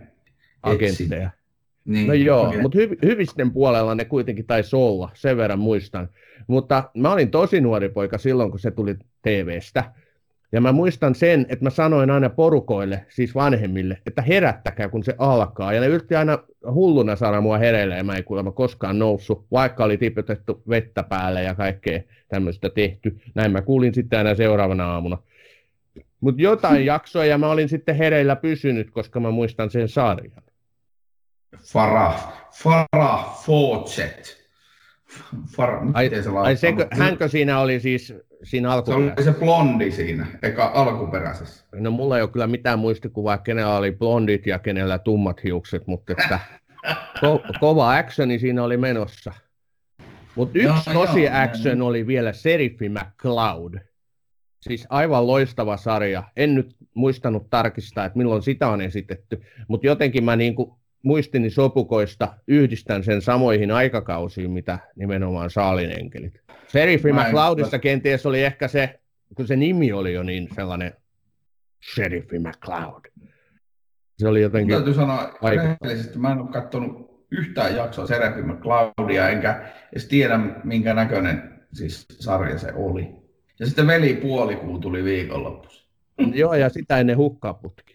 agentteja. 0.63 1.29
Niin, 1.85 2.07
No 2.07 2.13
joo, 2.13 2.47
okei. 2.47 2.61
mutta 2.61 2.77
hy- 2.79 2.97
hyvisten 3.03 3.51
puolella 3.51 3.95
ne 3.95 4.05
kuitenkin 4.05 4.45
taisi 4.45 4.75
olla, 4.75 5.09
sen 5.13 5.37
verran 5.37 5.59
muistan. 5.59 6.09
Mutta 6.47 6.89
mä 6.97 7.11
olin 7.13 7.31
tosi 7.31 7.61
nuori 7.61 7.89
poika 7.89 8.17
silloin, 8.17 8.51
kun 8.51 8.59
se 8.59 8.71
tuli 8.71 8.95
TVstä. 9.21 9.83
Ja 10.51 10.61
mä 10.61 10.71
muistan 10.71 11.15
sen, 11.15 11.45
että 11.49 11.65
mä 11.65 11.69
sanoin 11.69 12.11
aina 12.11 12.29
porukoille, 12.29 13.05
siis 13.09 13.35
vanhemmille, 13.35 13.97
että 14.07 14.21
herättäkää, 14.21 14.89
kun 14.89 15.03
se 15.03 15.15
alkaa. 15.17 15.73
Ja 15.73 15.81
ne 15.81 15.87
yritti 15.87 16.15
aina 16.15 16.39
hulluna 16.73 17.15
saada 17.15 17.41
mua 17.41 17.57
hereille, 17.57 17.97
ja 17.97 18.03
mä 18.03 18.15
en 18.15 18.23
kuulemma 18.23 18.51
koskaan 18.51 18.99
noussut, 18.99 19.45
vaikka 19.51 19.83
oli 19.83 19.97
tiputettu 19.97 20.61
vettä 20.69 21.03
päälle 21.03 21.43
ja 21.43 21.55
kaikkea 21.55 21.99
tämmöistä 22.27 22.69
tehty. 22.69 23.19
Näin 23.35 23.51
mä 23.51 23.61
kuulin 23.61 23.93
sitten 23.93 24.17
aina 24.17 24.35
seuraavana 24.35 24.91
aamuna. 24.93 25.17
Mutta 26.21 26.41
jotain 26.41 26.85
jaksoja 26.95 27.37
mä 27.37 27.51
olin 27.51 27.69
sitten 27.69 27.95
hereillä 27.95 28.35
pysynyt, 28.35 28.91
koska 28.91 29.19
mä 29.19 29.31
muistan 29.31 29.69
sen 29.69 29.87
sarjan. 29.89 30.43
Farah, 31.57 32.33
Farah 32.63 33.43
Fawcett. 33.45 34.25
Farah, 35.57 35.83
Ai, 35.93 36.09
se 36.09 36.29
ai 36.35 36.55
sekö, 36.57 36.87
hänkö 36.91 37.27
siinä 37.27 37.59
oli 37.59 37.79
siis 37.79 38.13
siinä 38.43 38.69
Se 38.69 38.73
alkuperäisessä? 38.73 39.13
oli 39.17 39.23
se 39.23 39.39
blondi 39.39 39.91
siinä, 39.91 40.25
eka 40.41 40.71
alkuperäisessä. 40.73 41.65
No 41.75 41.91
mulla 41.91 42.17
ei 42.17 42.21
ole 42.23 42.29
kyllä 42.29 42.47
mitään 42.47 42.79
muistikuvaa, 42.79 43.37
kenellä 43.37 43.77
oli 43.77 43.91
blondit 43.91 44.47
ja 44.47 44.59
kenellä 44.59 44.99
tummat 44.99 45.43
hiukset, 45.43 45.87
mutta 45.87 46.13
että 46.13 46.39
ko- 47.23 47.59
kova 47.59 47.97
actioni 47.97 48.39
siinä 48.39 48.63
oli 48.63 48.77
menossa. 48.77 49.33
Mutta 50.35 50.59
yksi 50.59 50.89
Joo, 50.93 51.05
tosi 51.05 51.23
joo, 51.23 51.35
action 51.35 51.81
oli 51.81 52.07
vielä 52.07 52.33
Seriffi 52.33 52.89
McCloud. 52.89 53.73
Siis 54.61 54.87
aivan 54.89 55.27
loistava 55.27 55.77
sarja. 55.77 56.23
En 56.37 56.55
nyt 56.55 56.75
muistanut 56.93 57.49
tarkistaa, 57.49 58.05
että 58.05 58.17
milloin 58.17 58.41
sitä 58.41 58.67
on 58.67 58.81
esitetty, 58.81 59.41
mutta 59.67 59.87
jotenkin 59.87 60.23
mä 60.23 60.35
niinku 60.35 60.79
muistini 61.03 61.49
sopukoista 61.49 62.33
yhdistän 62.47 63.03
sen 63.03 63.21
samoihin 63.21 63.71
aikakausiin, 63.71 64.51
mitä 64.51 64.79
nimenomaan 64.95 65.49
Saalin 65.49 65.99
enkelit. 65.99 66.41
Seriffi 66.67 67.13
Mä 67.13 67.21
en- 67.21 67.27
McCloudista 67.27 67.79
kenties 67.79 68.25
oli 68.25 68.43
ehkä 68.43 68.67
se, 68.67 68.99
kun 69.35 69.47
se 69.47 69.55
nimi 69.55 69.91
oli 69.91 70.13
jo 70.13 70.23
niin 70.23 70.47
sellainen 70.55 70.93
Sheriffi 71.93 72.39
McCloud. 72.39 73.01
Se 74.17 74.27
oli 74.27 74.41
jotenkin... 74.41 74.75
Täytyy 74.75 74.93
sanoa 74.93 75.33
rehellisesti, 75.43 76.19
mä 76.19 76.31
en 76.31 76.39
ole 76.39 76.51
katsonut 76.51 77.25
yhtään 77.31 77.75
jaksoa 77.75 78.07
Serafim 78.07 78.57
Claudia, 78.57 79.29
enkä 79.29 79.71
edes 79.91 80.07
tiedä 80.07 80.39
minkä 80.63 80.93
näköinen 80.93 81.59
siis 81.73 82.05
sarja 82.19 82.57
se 82.57 82.73
oli. 82.75 83.15
Ja 83.59 83.65
sitten 83.65 83.87
veli 83.87 84.13
puolikuu 84.13 84.79
tuli 84.79 85.03
viikonlopussa. 85.03 85.87
Joo, 86.33 86.53
ja 86.53 86.69
sitä 86.69 86.97
ennen 86.99 87.17
hukkaputki. 87.17 87.92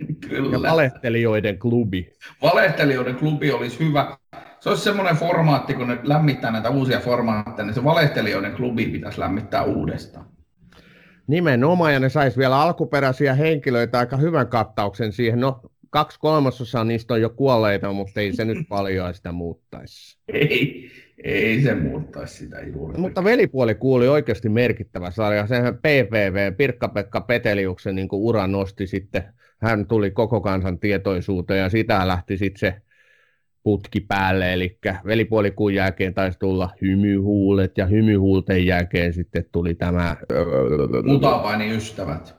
Ja 0.00 0.28
Kyllä. 0.28 0.70
valehtelijoiden 0.70 1.58
klubi. 1.58 2.12
Valehtelijoiden 2.42 3.14
klubi 3.14 3.52
olisi 3.52 3.78
hyvä. 3.78 4.16
Se 4.60 4.68
olisi 4.68 4.84
semmoinen 4.84 5.16
formaatti, 5.16 5.74
kun 5.74 5.88
ne 5.88 5.98
lämmittää 6.02 6.50
näitä 6.50 6.70
uusia 6.70 7.00
formaatteja, 7.00 7.66
niin 7.66 7.74
se 7.74 7.84
valehtelijoiden 7.84 8.52
klubi 8.52 8.86
pitäisi 8.86 9.20
lämmittää 9.20 9.62
uudestaan. 9.62 10.26
Nimenomaan, 11.26 11.92
ja 11.92 12.00
ne 12.00 12.08
sais 12.08 12.38
vielä 12.38 12.60
alkuperäisiä 12.60 13.34
henkilöitä 13.34 13.98
aika 13.98 14.16
hyvän 14.16 14.48
kattauksen 14.48 15.12
siihen. 15.12 15.40
No, 15.40 15.60
kaksi 15.90 16.18
kolmasosaa 16.20 16.84
niistä 16.84 17.14
on 17.14 17.20
jo 17.20 17.30
kuolleita, 17.30 17.92
mutta 17.92 18.20
ei 18.20 18.32
se 18.32 18.44
nyt 18.44 18.58
paljon 18.68 19.14
sitä 19.14 19.32
muuttaisi. 19.32 20.18
Ei, 20.28 20.90
ei 21.24 21.62
se 21.62 21.74
muuttaisi 21.74 22.36
sitä 22.36 22.60
juuri. 22.60 22.98
Mutta 22.98 23.24
velipuoli 23.24 23.74
kuuli 23.74 24.08
oikeasti 24.08 24.48
merkittävä 24.48 25.10
sarja. 25.10 25.46
Sehän 25.46 25.76
PPV, 25.76 26.56
Pirkka-Pekka 26.56 27.20
Peteliuksen 27.20 27.94
niin 27.94 28.08
ura 28.12 28.46
nosti 28.46 28.86
sitten. 28.86 29.24
Hän 29.62 29.86
tuli 29.86 30.10
koko 30.10 30.40
kansan 30.40 30.78
tietoisuuteen 30.78 31.60
ja 31.60 31.68
sitä 31.68 32.08
lähti 32.08 32.36
sitten 32.36 32.60
se 32.60 32.82
putki 33.62 34.00
päälle. 34.00 34.52
Eli 34.52 34.78
velipuolikuun 35.06 35.74
jälkeen 35.74 36.14
taisi 36.14 36.38
tulla 36.38 36.70
hymyhuulet 36.82 37.78
ja 37.78 37.86
hymyhuulten 37.86 38.66
jälkeen 38.66 39.12
sitten 39.12 39.44
tuli 39.52 39.74
tämä... 39.74 40.16
Mutapaini 41.06 41.76
ystävät. 41.76 42.34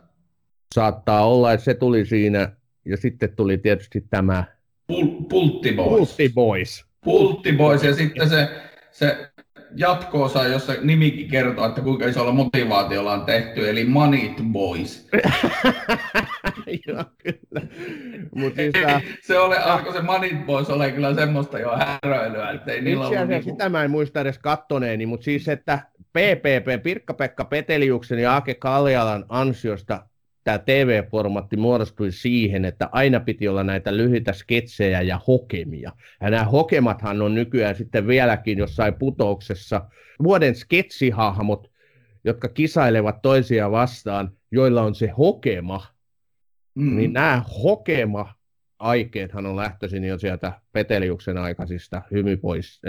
Saattaa 0.75 1.27
olla, 1.27 1.53
että 1.53 1.63
se 1.63 1.73
tuli 1.73 2.05
siinä 2.05 2.51
ja 2.85 2.97
sitten 2.97 3.35
tuli 3.35 3.57
tietysti 3.57 4.05
tämä 4.09 4.43
Pul- 4.91 5.25
Pultti 5.29 5.71
Boys. 5.71 5.97
Pultti 5.97 6.29
Boys. 6.29 6.85
Pultti 7.03 7.51
Boys 7.51 7.83
ja 7.83 7.93
sitten 7.93 8.29
se, 8.29 8.49
se 8.91 9.31
jatko-osa, 9.75 10.47
jossa 10.47 10.73
nimikin 10.81 11.29
kertoo, 11.29 11.65
että 11.65 11.81
kuinka 11.81 12.07
isolla 12.07 12.31
motivaatiolla 12.31 13.13
on 13.13 13.25
tehty, 13.25 13.69
eli 13.69 13.85
Manit 13.85 14.41
Boys. 14.51 15.07
Joo, 16.87 17.03
kyllä. 17.17 17.67
Mutta 18.35 18.55
siis 18.55 18.71
tää, 18.71 19.01
se 19.27 19.39
ole, 19.39 19.57
alkoi 19.57 19.93
se 19.93 20.01
Manit 20.01 20.45
Boys 20.45 20.69
ole 20.69 20.91
kyllä 20.91 21.15
semmoista 21.15 21.59
jo 21.59 21.71
häröilyä, 21.77 22.51
että 22.51 22.71
ei 22.71 22.81
niillä 22.81 23.03
itse 23.03 23.17
asiassa 23.17 23.29
niinku... 23.29 23.49
sitä 23.49 23.69
mä 23.69 23.83
en 23.83 23.91
muista 23.91 24.21
edes 24.21 24.39
kattoneeni, 24.39 25.05
mutta 25.05 25.23
siis 25.23 25.47
että 25.47 25.79
PPP, 25.95 26.83
Pirkka-Pekka 26.83 27.45
Peteliuksen 27.45 28.19
ja 28.19 28.35
Ake 28.35 28.53
Kaljalan 28.53 29.25
ansiosta 29.29 30.07
tämä 30.43 30.59
TV-formaatti 30.59 31.57
muodostui 31.57 32.11
siihen, 32.11 32.65
että 32.65 32.89
aina 32.91 33.19
piti 33.19 33.47
olla 33.47 33.63
näitä 33.63 33.97
lyhyitä 33.97 34.33
sketsejä 34.33 35.01
ja 35.01 35.19
hokemia. 35.27 35.91
Ja 36.21 36.29
nämä 36.29 36.43
hokemathan 36.43 37.21
on 37.21 37.35
nykyään 37.35 37.75
sitten 37.75 38.07
vieläkin 38.07 38.57
jossain 38.57 38.93
putouksessa 38.93 39.81
vuoden 40.23 40.55
sketsihahmot, 40.55 41.71
jotka 42.23 42.47
kisailevat 42.47 43.21
toisia 43.21 43.71
vastaan, 43.71 44.31
joilla 44.51 44.81
on 44.81 44.95
se 44.95 45.07
hokema. 45.07 45.92
Mm. 46.75 46.95
Niin 46.95 47.13
nämä 47.13 47.43
hokema 47.63 48.33
aikeethan 48.79 49.45
on 49.45 49.55
lähtöisin 49.55 50.03
jo 50.03 50.17
sieltä 50.17 50.61
Peteliuksen 50.71 51.37
aikaisista 51.37 52.01
hymypois, 52.11 52.81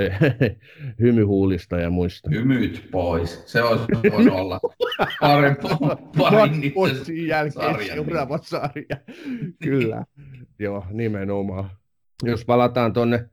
hymyhuulista 1.03 1.76
ja 1.76 1.91
muista. 1.91 2.31
Hymyt 2.31 2.88
pois. 2.91 3.43
Se 3.47 3.62
olisi 3.62 3.85
voinut 4.12 4.35
olla 4.35 4.61
parempi 5.21 5.69
parin 6.19 7.26
jälkeen 7.26 7.87
seuraava 7.87 8.38
sarja. 8.43 8.97
Kyllä, 9.62 10.05
joo, 10.59 10.87
nimenomaan. 10.91 11.71
Jos 12.23 12.45
palataan 12.45 12.93
tuonne 12.93 13.29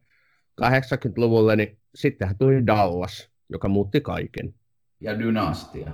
80-luvulle, 0.61 1.55
niin 1.55 1.77
sittenhän 1.95 2.37
tuli 2.37 2.67
Dallas, 2.67 3.31
joka 3.49 3.67
muutti 3.67 4.01
kaiken. 4.01 4.53
Ja 4.99 5.19
dynastia. 5.19 5.91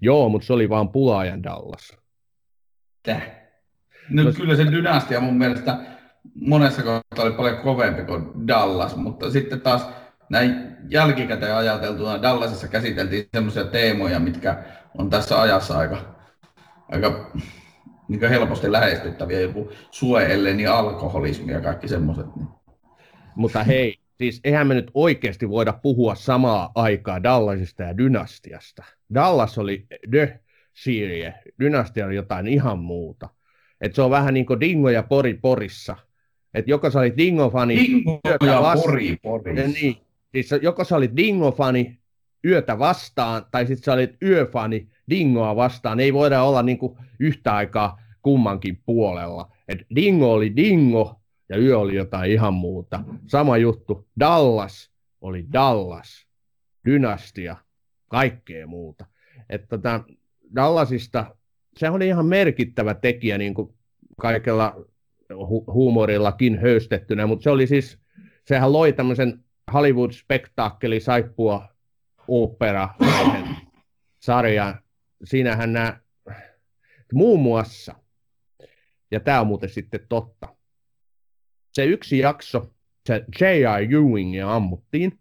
Joo, 0.00 0.28
mutta 0.28 0.46
se 0.46 0.52
oli 0.52 0.68
vaan 0.68 0.88
pulaajan 0.88 1.42
Dallas. 1.42 1.98
Täh. 3.02 3.43
No, 4.10 4.22
No- 4.22 4.32
kyllä 4.32 4.56
se 4.56 4.64
dynastia 4.64 5.20
mun 5.20 5.38
mielestä 5.38 5.78
monessa 6.34 6.82
kohtaa 6.82 7.24
oli 7.24 7.32
paljon 7.32 7.56
kovempi 7.58 8.02
kuin 8.02 8.48
Dallas, 8.48 8.96
mutta 8.96 9.30
sitten 9.30 9.60
taas 9.60 9.88
näin 10.30 10.76
jälkikäteen 10.90 11.54
ajateltuna 11.54 12.22
Dallasissa 12.22 12.68
käsiteltiin 12.68 13.28
semmoisia 13.34 13.64
teemoja, 13.64 14.20
mitkä 14.20 14.64
on 14.98 15.10
tässä 15.10 15.40
ajassa 15.40 15.78
aika, 15.78 16.16
aika 16.88 17.30
niin 18.08 18.28
helposti 18.28 18.72
lähestyttäviä, 18.72 19.40
joku 19.40 19.72
sueelleni 19.90 20.66
alkoholismi 20.66 21.52
ja 21.52 21.60
kaikki 21.60 21.88
semmoiset. 21.88 22.36
Niin. 22.36 22.48
Mutta 23.34 23.64
hei, 23.64 23.98
siis 24.18 24.40
eihän 24.44 24.66
me 24.66 24.74
nyt 24.74 24.90
oikeasti 24.94 25.48
voida 25.48 25.72
puhua 25.72 26.14
samaa 26.14 26.72
aikaa 26.74 27.22
Dallasista 27.22 27.82
ja 27.82 27.98
Dynastiasta. 27.98 28.84
Dallas 29.14 29.58
oli 29.58 29.86
The 30.10 30.40
Serie, 30.74 31.34
Dynastia 31.60 32.06
oli 32.06 32.16
jotain 32.16 32.46
ihan 32.46 32.78
muuta. 32.78 33.28
Että 33.84 33.96
se 33.96 34.02
on 34.02 34.10
vähän 34.10 34.34
niin 34.34 34.46
kuin 34.46 34.60
Dingo 34.60 34.90
ja 34.90 35.02
Pori 35.02 35.34
Porissa. 35.34 35.96
Että 36.54 36.70
joko 36.70 36.90
sä 36.90 36.98
olit 36.98 37.16
Dingo-fani 37.16 37.76
Dingo 37.76 38.20
ja 38.46 38.62
vastaan- 38.62 38.82
Pori 38.90 39.16
Porissa. 39.22 39.66
niin, 39.80 39.96
siis 40.32 40.50
joko 40.62 40.84
sä 40.84 40.96
olit 40.96 41.16
Dingo-fani 41.16 41.98
yötä 42.44 42.78
vastaan, 42.78 43.46
tai 43.50 43.66
sitten 43.66 43.84
sä 43.84 43.92
olit 43.92 44.22
yöfani 44.22 44.88
Dingoa 45.10 45.56
vastaan. 45.56 46.00
Ei 46.00 46.12
voida 46.14 46.42
olla 46.42 46.62
niin 46.62 46.78
kuin 46.78 46.98
yhtä 47.20 47.54
aikaa 47.54 48.00
kummankin 48.22 48.82
puolella. 48.86 49.50
Et 49.68 49.78
Dingo 49.94 50.32
oli 50.32 50.56
Dingo, 50.56 51.20
ja 51.48 51.58
yö 51.58 51.78
oli 51.78 51.94
jotain 51.96 52.32
ihan 52.32 52.54
muuta. 52.54 53.00
Sama 53.26 53.56
juttu. 53.56 54.08
Dallas 54.20 54.90
oli 55.20 55.46
Dallas. 55.52 56.26
Dynastia. 56.84 57.56
Kaikkea 58.08 58.66
muuta. 58.66 59.06
Et 59.50 59.68
tota, 59.68 60.00
Dallasista, 60.54 61.36
se 61.76 61.90
oli 61.90 62.06
ihan 62.08 62.26
merkittävä 62.26 62.94
tekijä 62.94 63.38
niin 63.38 63.54
kuin 63.54 63.74
kaikella 64.20 64.74
hu- 65.32 65.72
huumorillakin 65.72 66.58
höystettynä, 66.58 67.26
mutta 67.26 67.42
se 67.42 67.50
oli 67.50 67.66
siis, 67.66 67.98
sehän 68.46 68.72
loi 68.72 68.92
tämmöisen 68.92 69.44
Hollywood-spektaakkeli 69.72 71.00
saippua 71.00 71.68
opera 72.28 72.88
sarjan. 74.20 74.74
Siinähän 75.24 75.72
nämä 75.72 76.00
muun 77.12 77.40
muassa, 77.40 77.94
ja 79.10 79.20
tämä 79.20 79.40
on 79.40 79.46
muuten 79.46 79.68
sitten 79.68 80.00
totta, 80.08 80.48
se 81.72 81.84
yksi 81.84 82.18
jakso, 82.18 82.72
se 83.06 83.24
J.R. 83.40 83.94
Ewingia 83.94 84.54
ammuttiin, 84.54 85.18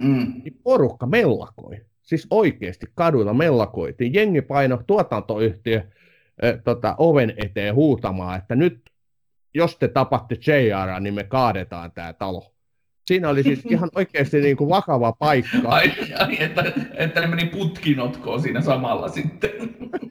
Mm. 0.00 0.32
niin 0.44 0.60
porukka 0.62 1.06
mellakoi. 1.06 1.86
Siis 2.08 2.26
oikeasti 2.30 2.86
kaduilla 2.94 3.34
mellakoitiin. 3.34 4.14
Jengi 4.14 4.42
paino 4.42 4.80
tuotantoyhtiö 4.86 5.76
äh, 5.78 6.60
tota, 6.64 6.94
oven 6.98 7.34
eteen 7.36 7.74
huutamaan, 7.74 8.38
että 8.38 8.54
nyt 8.54 8.80
jos 9.54 9.76
te 9.76 9.88
tapatte 9.88 10.34
JR, 10.34 11.00
niin 11.00 11.14
me 11.14 11.24
kaadetaan 11.24 11.92
tämä 11.92 12.12
talo. 12.12 12.54
Siinä 13.06 13.28
oli 13.28 13.42
siis 13.42 13.66
ihan 13.70 13.90
oikeasti 13.94 14.40
niin 14.40 14.56
kuin 14.56 14.70
vakava 14.70 15.12
paikka. 15.12 15.58
Ai, 15.64 15.92
ai 16.18 16.42
että, 16.42 16.72
että 16.94 17.20
ne 17.20 17.26
meni 17.26 17.46
putkinotkoon 17.46 18.42
siinä 18.42 18.60
samalla 18.60 19.08
sitten. 19.08 19.50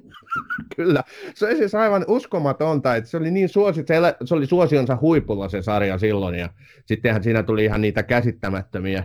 Kyllä. 0.76 1.04
Se 1.36 1.46
oli 1.46 1.58
siis 1.58 1.76
aivan 1.76 2.06
uskomatonta, 2.08 2.96
että 2.96 3.10
se 3.10 3.18
oli 3.18 3.32
niin 3.32 3.50
suosi, 3.50 3.84
se, 3.86 3.96
elä- 3.96 4.16
se 4.26 4.36
oli 4.36 4.46
suosionsa 4.46 4.98
huipulla 5.02 5.50
se 5.50 5.62
sarja 5.62 5.98
silloin, 5.98 6.36
ja 6.36 6.50
sittenhän 6.86 7.24
siinä 7.24 7.44
tuli 7.44 7.66
ihan 7.66 7.82
niitä 7.82 8.04
käsittämättömiä 8.04 9.04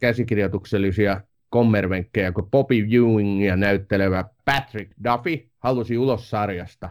käsikirjoituksellisia 0.00 1.20
kommervenkkejä, 1.50 2.32
kun 2.32 2.50
Bobby 2.50 2.86
Ewingia 2.92 3.56
näyttelevä 3.56 4.24
Patrick 4.44 4.92
Duffy 5.04 5.48
halusi 5.58 5.98
ulos 5.98 6.30
sarjasta. 6.30 6.90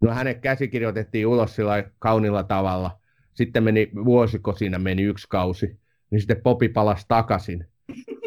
No 0.00 0.14
hänet 0.14 0.38
käsikirjoitettiin 0.38 1.26
ulos 1.26 1.56
sillä 1.56 1.84
kaunilla 1.98 2.42
tavalla. 2.42 2.98
Sitten 3.34 3.64
meni 3.64 3.90
vuosiko 4.04 4.52
siinä 4.52 4.78
meni 4.78 5.02
yksi 5.02 5.26
kausi, 5.28 5.78
niin 6.10 6.20
sitten 6.20 6.40
Popi 6.42 6.68
palasi 6.68 7.04
takaisin. 7.08 7.66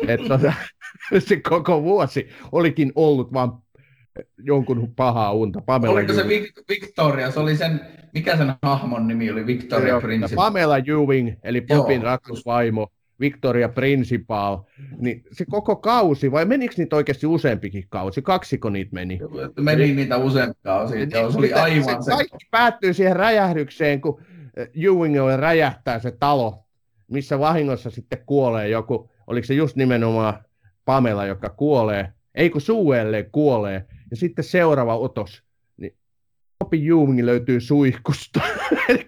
Et 0.08 0.22
tota, 0.28 0.54
se 1.28 1.36
koko 1.36 1.84
vuosi 1.84 2.30
olikin 2.52 2.92
ollut 2.96 3.34
vaan 3.34 3.52
jonkun 4.38 4.94
pahaa 4.96 5.34
unta. 5.34 5.62
Pamela 5.62 5.94
Oliko 5.94 6.14
se 6.14 6.22
Ewing. 6.22 6.46
Vic- 6.46 6.64
Victoria? 6.70 7.32
Se 7.32 7.40
oli 7.40 7.58
sen, 7.58 7.82
mikä 8.14 8.38
sen 8.38 8.54
hahmon 8.62 9.08
nimi 9.08 9.32
oli? 9.32 9.46
Victoria 9.46 9.88
Joo. 9.88 10.02
Pamela 10.36 10.78
Ewing, 10.78 11.34
eli 11.44 11.62
Popin 11.62 12.02
rakkausvaimo, 12.04 12.88
Victoria 13.20 13.70
Principal, 13.70 14.58
niin 14.98 15.24
se 15.32 15.46
koko 15.46 15.76
kausi, 15.76 16.32
vai 16.32 16.46
menikö 16.46 16.74
niitä 16.78 16.96
oikeasti 16.96 17.28
useampikin 17.28 17.86
kausi? 17.90 18.22
Kaksiko 18.22 18.70
niitä 18.70 18.92
meni? 18.94 19.20
Meni 19.60 19.94
niitä 19.94 20.18
useampia 20.18 20.76
osia. 20.76 21.04
Joo, 21.12 21.32
se 21.32 21.38
oli 21.38 21.48
Sitä- 21.48 21.64
aivan 21.64 22.04
se. 22.04 22.12
Kaikki 22.12 22.38
päättyy 22.52 22.94
siihen 22.94 23.16
räjähdykseen, 23.16 24.02
kun 24.02 24.22
eh, 24.58 24.70
Ewingille 24.86 25.38
räjähtää 25.38 26.00
se 26.00 26.12
talo, 26.12 26.64
missä 27.12 27.40
vahingossa 27.40 27.90
sitten 27.90 28.20
kuolee 28.26 28.70
joku, 28.70 29.12
oliko 29.28 29.46
se 29.48 29.53
just 29.53 29.75
nimenomaan 29.75 30.34
Pamela, 30.86 31.25
joka 31.25 31.50
kuolee, 31.50 32.14
ei 32.36 32.50
kun 32.50 32.62
Suelle 32.62 33.29
kuolee, 33.32 33.86
ja 34.12 34.18
sitten 34.18 34.46
seuraava 34.46 34.98
otos, 34.98 35.44
Bobby 36.59 36.77
Ewing 36.87 37.25
löytyy 37.25 37.59
suihkusta. 37.59 38.41
Eli 38.89 39.07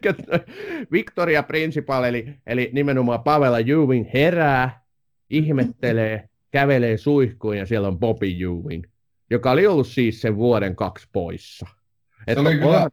Victoria 0.91 1.43
Principal, 1.43 2.03
eli, 2.03 2.33
eli 2.47 2.69
nimenomaan 2.73 3.23
Pamela 3.23 3.59
Ewing 3.59 4.05
herää, 4.13 4.81
ihmettelee, 5.29 6.29
kävelee 6.51 6.97
suihkuun 6.97 7.57
ja 7.57 7.65
siellä 7.65 7.87
on 7.87 7.99
Bobby 7.99 8.27
Ewing, 8.27 8.83
joka 9.29 9.51
oli 9.51 9.67
ollut 9.67 9.87
siis 9.87 10.21
sen 10.21 10.35
vuoden 10.35 10.75
kaksi 10.75 11.07
poissa. 11.11 11.65
Se 12.33 12.39
oli 12.39 12.57
kyllä, 12.57 12.89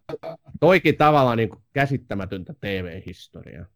toikin 0.61 0.97
tavallaan 0.97 1.37
niin 1.39 1.49
kuin 1.49 1.63
käsittämätöntä 1.73 2.55
TV-historiaa. 2.61 3.67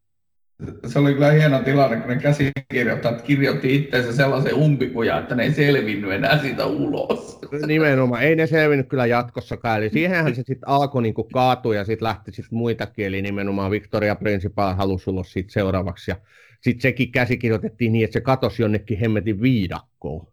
se 0.86 0.98
oli 0.98 1.12
kyllä 1.12 1.30
hieno 1.30 1.58
tilanne, 1.62 1.96
kun 1.96 2.08
ne 2.08 2.16
käsikirjoittajat 2.16 3.22
kirjoitti 3.22 3.76
itseensä 3.76 4.12
sellaisen 4.12 4.54
umpikujan, 4.54 5.22
että 5.22 5.34
ne 5.34 5.42
ei 5.42 5.52
selvinnyt 5.52 6.12
enää 6.12 6.38
siitä 6.38 6.66
ulos. 6.66 7.40
Nimenomaan, 7.66 8.22
ei 8.22 8.36
ne 8.36 8.46
selvinnyt 8.46 8.88
kyllä 8.88 9.06
jatkossakaan, 9.06 9.78
eli 9.78 9.90
siihenhän 9.90 10.34
se 10.34 10.42
sitten 10.46 10.68
alkoi 10.68 11.02
niin 11.02 11.14
kaatua 11.32 11.74
ja 11.74 11.84
sitten 11.84 12.04
lähti 12.06 12.32
sitten 12.32 12.58
muitakin, 12.58 13.06
eli 13.06 13.22
nimenomaan 13.22 13.70
Victoria 13.70 14.14
Principal 14.14 14.74
halusi 14.74 15.10
ulos 15.10 15.32
siitä 15.32 15.52
seuraavaksi 15.52 16.10
ja 16.10 16.16
sitten 16.60 16.82
sekin 16.82 17.12
käsikirjoitettiin 17.12 17.92
niin, 17.92 18.04
että 18.04 18.12
se 18.12 18.20
katosi 18.20 18.62
jonnekin 18.62 18.98
hemmetin 18.98 19.42
viidakkoon. 19.42 20.26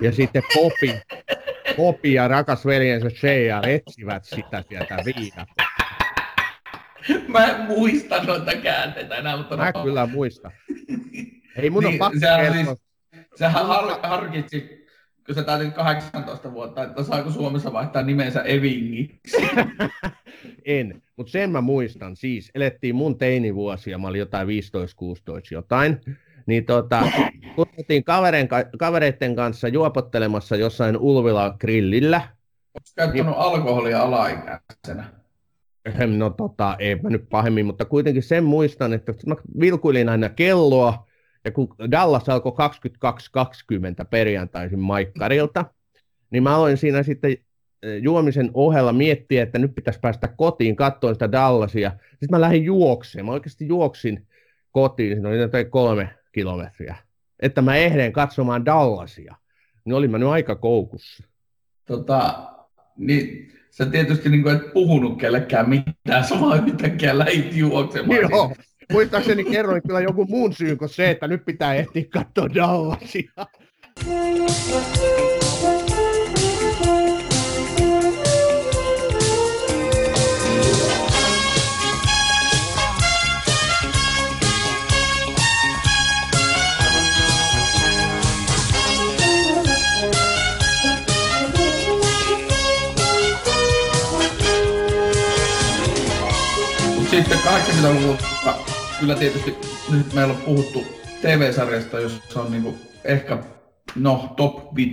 Ja 0.00 0.12
sitten 0.12 0.42
Popi, 0.54 1.00
Popi 1.76 2.12
ja 2.14 2.28
rakas 2.28 2.66
veljensä 2.66 3.10
Shea 3.10 3.62
etsivät 3.66 4.24
sitä 4.24 4.64
sieltä 4.68 4.96
viidakkoa. 5.04 5.66
Mä 7.28 7.46
en 7.46 7.60
muista 7.66 8.22
noita 8.24 8.54
käänteitä 8.56 9.16
enää, 9.16 9.36
mutta 9.36 9.56
Mä 9.56 9.70
no, 9.74 9.82
kyllä 9.84 10.06
muistan. 10.06 10.52
Ei 11.56 11.70
mun 11.70 11.84
on 11.84 11.90
Niin, 11.90 11.98
pakko 11.98 12.18
sehän 12.20 12.40
kertoa. 12.52 12.64
siis- 12.64 12.78
sehän 13.34 13.66
har, 13.66 13.98
harkitsi, 14.02 14.81
kun 15.26 15.34
se 15.34 15.42
täytin 15.42 15.72
18 15.72 16.52
vuotta, 16.52 16.82
että 16.82 17.02
saako 17.02 17.30
Suomessa 17.30 17.72
vaihtaa 17.72 18.02
nimensä 18.02 18.42
Evingiksi. 18.42 19.36
En, 20.64 21.02
mutta 21.16 21.32
sen 21.32 21.50
mä 21.50 21.60
muistan 21.60 22.16
siis, 22.16 22.50
elettiin 22.54 22.94
mun 22.94 23.18
teinivuosia, 23.18 23.98
mä 23.98 24.08
olin 24.08 24.18
jotain 24.18 24.48
15-16 24.48 24.50
jotain, 25.50 26.00
niin 26.46 26.64
tota, 26.64 27.02
kun 27.54 27.66
oltiin 27.78 28.04
kavereiden, 28.04 28.48
kavereiden 28.78 29.36
kanssa 29.36 29.68
juopottelemassa 29.68 30.56
jossain 30.56 30.96
Ulvila 30.96 31.56
grillillä, 31.60 32.20
Oletko 32.74 32.90
käyttänyt 32.96 33.34
alkoholia 33.36 34.02
alaikäisenä? 34.02 35.04
No 36.16 36.30
tota, 36.30 36.76
ei 36.78 36.94
mä 36.94 37.10
nyt 37.10 37.28
pahemmin, 37.28 37.66
mutta 37.66 37.84
kuitenkin 37.84 38.22
sen 38.22 38.44
muistan, 38.44 38.92
että 38.92 39.14
mä 39.26 39.34
vilkuilin 39.60 40.08
aina 40.08 40.28
kelloa, 40.28 41.06
ja 41.44 41.50
kun 41.50 41.74
Dallas 41.90 42.28
alkoi 42.28 42.52
22.20 44.02 44.06
perjantaisin 44.10 44.78
Maikkarilta, 44.78 45.64
niin 46.30 46.42
mä 46.42 46.56
aloin 46.56 46.76
siinä 46.76 47.02
sitten 47.02 47.36
juomisen 48.02 48.50
ohella 48.54 48.92
miettiä, 48.92 49.42
että 49.42 49.58
nyt 49.58 49.74
pitäisi 49.74 50.00
päästä 50.00 50.28
kotiin, 50.28 50.76
katsoin 50.76 51.14
sitä 51.14 51.32
Dallasia. 51.32 51.90
Sitten 52.10 52.28
mä 52.30 52.40
lähdin 52.40 52.64
juokseen, 52.64 53.24
mä 53.24 53.32
oikeasti 53.32 53.68
juoksin 53.68 54.26
kotiin, 54.70 55.12
siinä 55.12 55.28
oli 55.28 55.38
jotain 55.38 55.70
kolme 55.70 56.14
kilometriä, 56.32 56.96
että 57.40 57.62
mä 57.62 57.76
ehden 57.76 58.12
katsomaan 58.12 58.64
Dallasia. 58.64 59.36
Niin 59.84 59.94
olin 59.94 60.10
mä 60.10 60.18
nyt 60.18 60.28
aika 60.28 60.56
koukussa. 60.56 61.24
Tota, 61.86 62.52
niin 62.96 63.52
sä 63.70 63.86
tietysti 63.86 64.28
niin 64.28 64.42
kuin 64.42 64.56
et 64.56 64.72
puhunut 64.72 65.18
kellekään 65.18 65.68
mitään, 65.68 66.24
sä 66.24 66.40
vaan 66.40 66.68
yhtäkkiä 66.68 67.18
lähit 67.18 67.56
juoksemaan. 67.56 68.20
Joo, 68.20 68.52
muistaakseni 68.92 69.44
kerroin 69.44 69.82
kyllä 69.86 70.00
joku 70.00 70.24
muun 70.24 70.52
syyn 70.52 70.78
kuin 70.78 70.88
se, 70.88 71.10
että 71.10 71.28
nyt 71.28 71.44
pitää 71.44 71.74
ehtiä 71.74 72.04
katsoa 72.10 72.54
Dallasia. 72.54 73.32
Sitten 97.10 97.38
80-luvulta 97.38 98.71
kyllä 99.02 99.14
tietysti 99.14 99.54
nyt 99.92 100.14
meillä 100.14 100.34
on 100.34 100.40
puhuttu 100.40 100.84
TV-sarjasta, 101.22 102.00
jossa 102.00 102.42
on 102.42 102.50
niinku 102.50 102.74
ehkä 103.04 103.38
no 103.96 104.34
top 104.36 104.74
5 104.74 104.90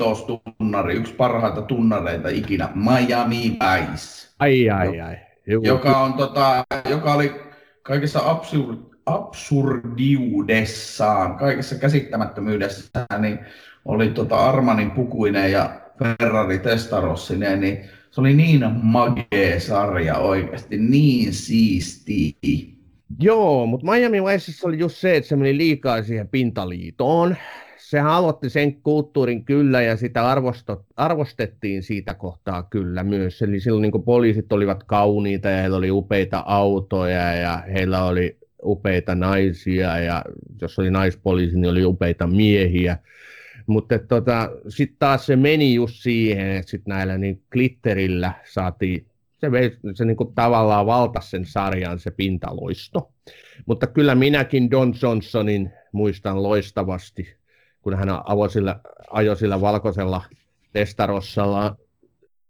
tunnari, 0.57 0.95
yksi 0.95 1.13
parhaita 1.13 1.61
tunnareita 1.61 2.29
ikinä, 2.29 2.69
Miami 2.75 3.57
Vice. 3.59 4.29
Ai 4.39 4.69
ai 4.69 5.01
ai. 5.01 5.17
Juu, 5.47 5.63
joka, 5.63 5.97
on, 5.97 6.13
tota, 6.13 6.63
joka 6.89 7.13
oli 7.13 7.31
kaikessa 7.81 8.21
absurd, 8.25 8.77
absurdiudessaan, 9.05 11.37
kaikessa 11.37 11.75
käsittämättömyydessään, 11.75 13.21
niin 13.21 13.39
oli 13.85 14.09
tota 14.09 14.49
Armanin 14.49 14.91
pukuinen 14.91 15.51
ja 15.51 15.81
Ferrari 15.99 16.59
Testarossineen, 16.59 17.61
niin 17.61 17.89
se 18.11 18.21
oli 18.21 18.33
niin 18.33 18.65
magee 18.81 19.59
sarja 19.59 20.17
oikeasti, 20.17 20.77
niin 20.77 21.33
siisti. 21.33 22.78
Joo, 23.19 23.65
mutta 23.65 23.91
Miami 23.91 24.23
Viceissa 24.23 24.67
oli 24.67 24.79
just 24.79 24.97
se, 24.97 25.15
että 25.15 25.27
se 25.27 25.35
meni 25.35 25.57
liikaa 25.57 26.03
siihen 26.03 26.27
pintaliitoon. 26.27 27.35
Sehän 27.77 28.11
aloitti 28.11 28.49
sen 28.49 28.81
kulttuurin 28.81 29.45
kyllä 29.45 29.81
ja 29.81 29.97
sitä 29.97 30.27
arvostot, 30.27 30.85
arvostettiin 30.95 31.83
siitä 31.83 32.13
kohtaa 32.13 32.63
kyllä 32.63 33.03
myös. 33.03 33.41
Eli 33.41 33.59
silloin 33.59 33.81
niin 33.81 34.03
poliisit 34.03 34.53
olivat 34.53 34.83
kauniita 34.83 35.49
ja 35.49 35.61
heillä 35.61 35.77
oli 35.77 35.91
upeita 35.91 36.43
autoja 36.45 37.33
ja 37.33 37.63
heillä 37.73 38.03
oli 38.03 38.37
upeita 38.63 39.15
naisia 39.15 39.99
ja 39.99 40.23
jos 40.61 40.79
oli 40.79 40.91
naispoliisi, 40.91 41.59
niin 41.59 41.71
oli 41.71 41.85
upeita 41.85 42.27
miehiä. 42.27 42.97
Mutta 43.67 43.99
tota, 43.99 44.51
sitten 44.67 44.97
taas 44.99 45.25
se 45.25 45.35
meni 45.35 45.73
just 45.73 45.95
siihen, 45.95 46.47
että 46.47 46.71
sitten 46.71 46.91
näillä 46.93 47.17
niin 47.17 47.41
glitterillä 47.51 48.33
saatiin, 48.53 49.05
se, 49.39 49.51
vei, 49.51 49.77
se 49.93 50.05
niin 50.05 50.17
kuin 50.17 50.35
tavallaan 50.35 50.85
valtasi 50.85 51.29
sen 51.29 51.45
sarjan 51.45 51.99
se 51.99 52.11
pintaloisto. 52.11 53.11
Mutta 53.65 53.87
kyllä 53.87 54.15
minäkin 54.15 54.71
Don 54.71 54.93
Johnsonin 55.01 55.71
muistan 55.91 56.43
loistavasti, 56.43 57.35
kun 57.81 57.97
hän 57.97 58.09
avosilla, 58.25 58.79
ajoi 59.11 59.35
sillä 59.35 59.61
valkoisella 59.61 60.23
testarossalla. 60.73 61.75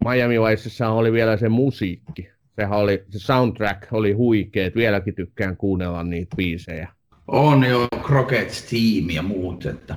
Miami 0.06 0.42
Viceissa 0.42 0.90
oli 0.90 1.12
vielä 1.12 1.38
se 1.38 1.50
musiikki. 1.50 2.30
Sehän 2.56 2.80
oli, 2.80 3.04
se 3.10 3.20
soundtrack 3.20 3.94
oli 3.94 4.12
huikea, 4.12 4.72
vieläkin 4.76 5.16
tykkään 5.16 5.58
kuunnella 5.58 6.04
niitä 6.04 6.36
biisejä. 6.36 6.90
On 7.28 7.64
jo 7.64 7.88
Crockett 8.04 8.52
Team 8.70 9.10
ja 9.10 9.22
muut, 9.22 9.66
että 9.66 9.96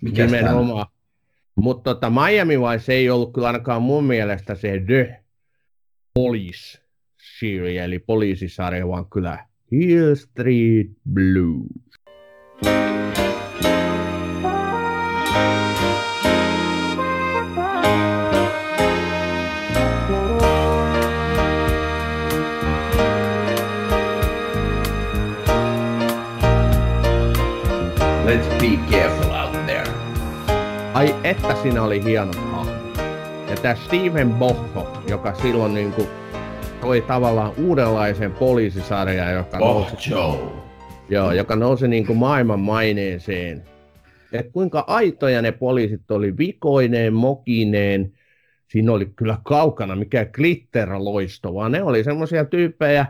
mikä 0.00 0.26
Nimenomaan. 0.26 0.86
Mutta 1.54 1.94
tota, 1.94 2.10
Miami 2.10 2.60
Vice 2.60 2.92
ei 2.92 3.10
ollut 3.10 3.32
kyllä 3.32 3.46
ainakaan 3.46 3.82
mun 3.82 4.04
mielestä 4.04 4.54
se 4.54 4.82
The 4.86 5.23
Police 6.14 6.78
series, 7.38 7.80
eli 7.80 7.98
poliisisarja, 7.98 8.88
vaan 8.88 9.06
kyllä 9.06 9.46
Hill 9.72 10.14
Street 10.14 10.90
Blues. 11.12 11.84
Let's 28.24 28.48
be 28.60 28.78
careful 28.90 29.32
out 29.32 29.66
there. 29.66 29.90
Ai 30.94 31.14
että 31.24 31.62
siinä 31.62 31.82
oli 31.82 32.04
hieno 32.04 32.53
tämä 33.64 33.74
Steven 33.74 34.34
Bohko, 34.34 35.02
joka 35.08 35.34
silloin 35.34 35.74
niin 35.74 35.92
kuin 35.92 36.08
toi 36.80 37.00
tavallaan 37.00 37.52
uudenlaisen 37.58 38.32
poliisisarjan, 38.32 39.34
joka 39.34 39.58
nousi, 39.58 40.10
joo, 41.08 41.32
joka 41.32 41.56
nousi 41.56 41.88
niin 41.88 42.06
kuin 42.06 42.18
maailman 42.18 42.60
maineeseen. 42.60 43.64
Et 44.32 44.50
kuinka 44.52 44.84
aitoja 44.86 45.42
ne 45.42 45.52
poliisit 45.52 46.10
oli 46.10 46.38
vikoineen, 46.38 47.14
mokineen. 47.14 48.12
Siinä 48.68 48.92
oli 48.92 49.06
kyllä 49.16 49.38
kaukana 49.44 49.96
mikä 49.96 50.24
glitterloisto, 50.24 51.54
vaan 51.54 51.72
ne 51.72 51.82
oli 51.82 52.04
semmoisia 52.04 52.44
tyyppejä, 52.44 53.06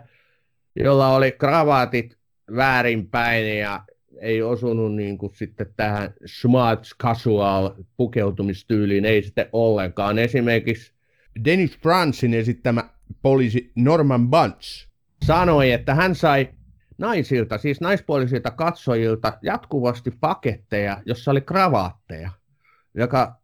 joilla 0.76 1.08
oli 1.08 1.32
kravaatit 1.32 2.16
väärinpäin 2.56 3.58
ja 3.58 3.80
ei 4.20 4.42
osunut 4.42 4.94
niin 4.94 5.18
kuin 5.18 5.34
sitten 5.34 5.66
tähän 5.76 6.14
smart 6.26 6.88
casual 7.02 7.70
pukeutumistyyliin, 7.96 9.04
ei 9.04 9.22
sitten 9.22 9.46
ollenkaan. 9.52 10.18
Esimerkiksi 10.18 10.92
Dennis 11.44 11.78
Fransin 11.78 12.34
esittämä 12.34 12.84
poliisi 13.22 13.72
Norman 13.74 14.30
Bunch 14.30 14.88
sanoi, 15.24 15.72
että 15.72 15.94
hän 15.94 16.14
sai 16.14 16.48
naisilta, 16.98 17.58
siis 17.58 17.80
naispuolisilta 17.80 18.50
katsojilta 18.50 19.38
jatkuvasti 19.42 20.10
paketteja, 20.10 21.02
jossa 21.06 21.30
oli 21.30 21.40
kravaatteja, 21.40 22.30
joka, 22.94 23.40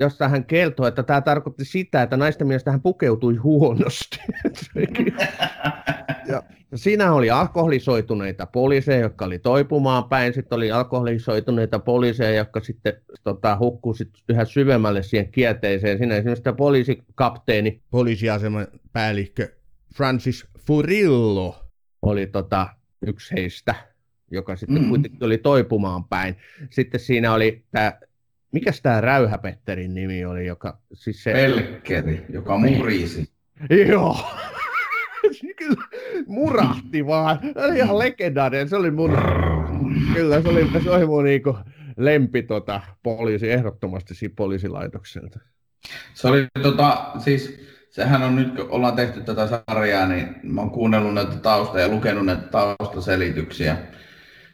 josta 0.00 0.28
hän 0.28 0.44
kertoi, 0.44 0.88
että 0.88 1.02
tämä 1.02 1.20
tarkoitti 1.20 1.64
sitä, 1.64 2.02
että 2.02 2.16
naisten 2.16 2.46
mielestä 2.46 2.70
hän 2.70 2.82
pukeutui 2.82 3.36
huonosti. 3.36 4.18
ja 6.28 6.42
Siinä 6.74 7.12
oli 7.12 7.30
alkoholisoituneita 7.30 8.46
poliiseja, 8.46 9.00
jotka 9.00 9.24
oli 9.24 9.38
toipumaan 9.38 10.04
päin. 10.04 10.34
Sitten 10.34 10.56
oli 10.56 10.72
alkoholisoituneita 10.72 11.78
poliiseja, 11.78 12.36
jotka 12.36 12.60
sitten 12.60 12.92
tota, 13.24 13.56
hukkuivat 13.58 14.08
yhä 14.28 14.44
syvemmälle 14.44 15.02
siihen 15.02 15.32
kierteeseen. 15.32 15.98
Siinä 15.98 16.16
esimerkiksi 16.16 16.42
tämä 16.42 16.56
poliisikapteeni, 16.56 17.82
poliisiaseman 17.90 18.66
päällikkö 18.92 19.48
Francis 19.96 20.46
Furillo 20.58 21.64
oli 22.02 22.26
tota, 22.26 22.68
yksi 23.06 23.34
heistä, 23.34 23.74
joka 24.30 24.56
sitten 24.56 24.82
mm. 24.82 24.88
kuitenkin 24.88 25.24
oli 25.24 25.38
toipumaan 25.38 26.04
päin. 26.04 26.36
Sitten 26.70 27.00
siinä 27.00 27.32
oli 27.32 27.64
tämä 27.70 27.92
mikä 28.52 28.70
tämä 28.82 29.00
Räyhäpetterin 29.00 29.94
nimi 29.94 30.24
oli, 30.24 30.46
joka 30.46 30.78
siis 30.92 31.24
se... 31.24 31.32
Pelkkeri, 31.32 32.26
joka 32.28 32.58
murisi. 32.58 33.30
Joo, 33.88 34.16
kyllä 34.24 34.55
murahti 36.26 37.06
vaan. 37.06 37.38
Se 37.42 37.64
oli 37.64 37.78
ihan 37.78 37.98
legendaarinen. 37.98 38.68
Se 38.68 38.76
oli 38.76 38.90
mun, 38.90 39.18
kyllä 40.14 40.42
se 40.42 40.48
oli, 40.48 40.82
se 40.84 40.90
oli 40.90 41.06
mun 41.06 41.24
niinku 41.24 41.56
lempi 41.96 42.42
tota, 42.42 42.80
poliisi 43.02 43.50
ehdottomasti 43.50 44.14
siinä 44.14 44.34
poliisilaitokselta. 44.36 45.38
Se 46.14 46.28
oli 46.28 46.46
tota, 46.62 47.10
siis 47.18 47.60
sehän 47.90 48.22
on 48.22 48.36
nyt, 48.36 48.56
kun 48.56 48.70
ollaan 48.70 48.96
tehty 48.96 49.20
tätä 49.20 49.62
sarjaa, 49.66 50.06
niin 50.06 50.36
mä 50.42 50.60
oon 50.60 50.70
kuunnellut 50.70 51.14
näitä 51.14 51.36
tausta 51.36 51.80
ja 51.80 51.88
lukenut 51.88 52.26
näitä 52.26 52.42
taustaselityksiä. 52.42 53.76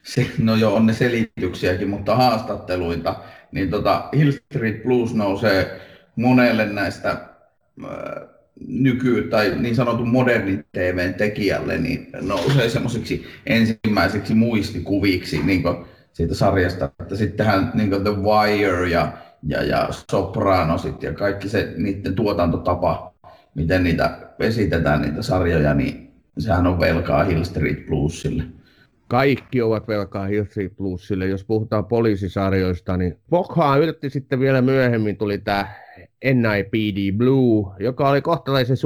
Se, 0.02 0.26
no 0.38 0.54
joo, 0.56 0.74
on 0.74 0.86
ne 0.86 0.92
selityksiäkin, 0.92 1.88
mutta 1.88 2.16
haastatteluita. 2.16 3.14
Niin 3.52 3.70
tota, 3.70 4.08
Hill 4.16 4.32
Street 4.32 4.82
Blues 4.82 5.14
nousee 5.14 5.80
monelle 6.16 6.66
näistä 6.66 7.10
äh, 7.10 8.31
nyky- 8.66 9.28
tai 9.30 9.54
niin 9.58 9.76
sanotun 9.76 10.08
modernin 10.08 10.64
TVn 10.72 11.14
tekijälle 11.14 11.78
niin 11.78 12.06
nousee 12.20 12.68
semmoisiksi 12.68 13.26
ensimmäiseksi 13.46 14.34
muistikuviksi 14.34 15.42
niin 15.42 15.62
siitä 16.12 16.34
sarjasta. 16.34 16.90
Että 17.00 17.16
sittenhän 17.16 17.70
niin 17.74 17.90
The 17.90 18.16
Wire 18.22 18.88
ja, 18.88 19.12
ja, 19.42 19.62
ja 19.62 19.88
Sopranosit 20.10 21.02
ja 21.02 21.12
kaikki 21.12 21.48
se 21.48 21.74
niiden 21.76 22.14
tuotantotapa, 22.14 23.14
miten 23.54 23.84
niitä 23.84 24.18
esitetään 24.38 25.02
niitä 25.02 25.22
sarjoja, 25.22 25.74
niin 25.74 26.12
sehän 26.38 26.66
on 26.66 26.80
velkaa 26.80 27.24
Hill 27.24 27.44
Street 27.44 27.86
Bluesille. 27.86 28.42
Kaikki 29.08 29.62
ovat 29.62 29.88
velkaa 29.88 30.26
Hill 30.26 30.44
Street 30.44 30.76
Bluesille. 30.76 31.26
Jos 31.26 31.44
puhutaan 31.44 31.84
poliisisarjoista, 31.84 32.96
niin 32.96 33.18
Bokhaa 33.30 33.76
yritti 33.76 34.10
sitten 34.10 34.40
vielä 34.40 34.62
myöhemmin, 34.62 35.16
tuli 35.16 35.38
tämä 35.38 35.68
NIPD 36.24 37.16
Blue, 37.16 37.74
joka 37.78 38.08
oli 38.08 38.22
kohtalaisen 38.22 38.76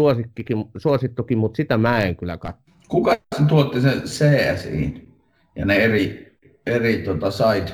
suosittukin, 0.79 1.39
mutta 1.39 1.57
sitä 1.57 1.77
mä 1.77 2.01
en 2.01 2.17
kyllä 2.17 2.37
katso. 2.37 2.63
Kuka 2.89 3.17
tuotti 3.49 3.81
sen 3.81 4.03
CSI 4.03 5.09
ja 5.57 5.67
ne 5.67 5.77
eri, 5.77 6.37
eri 6.67 7.03
tota 7.03 7.31
side 7.31 7.73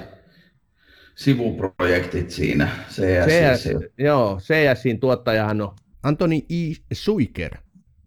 sivuprojektit 1.15 2.31
siinä 2.31 2.69
CS, 2.89 3.27
CS 3.27 3.69
Joo, 3.99 4.39
CSin 4.41 5.01
tuottajahan 5.01 5.61
on 5.61 5.75
Antoni 6.03 6.47
I. 6.49 6.75
Suiker. 6.93 7.57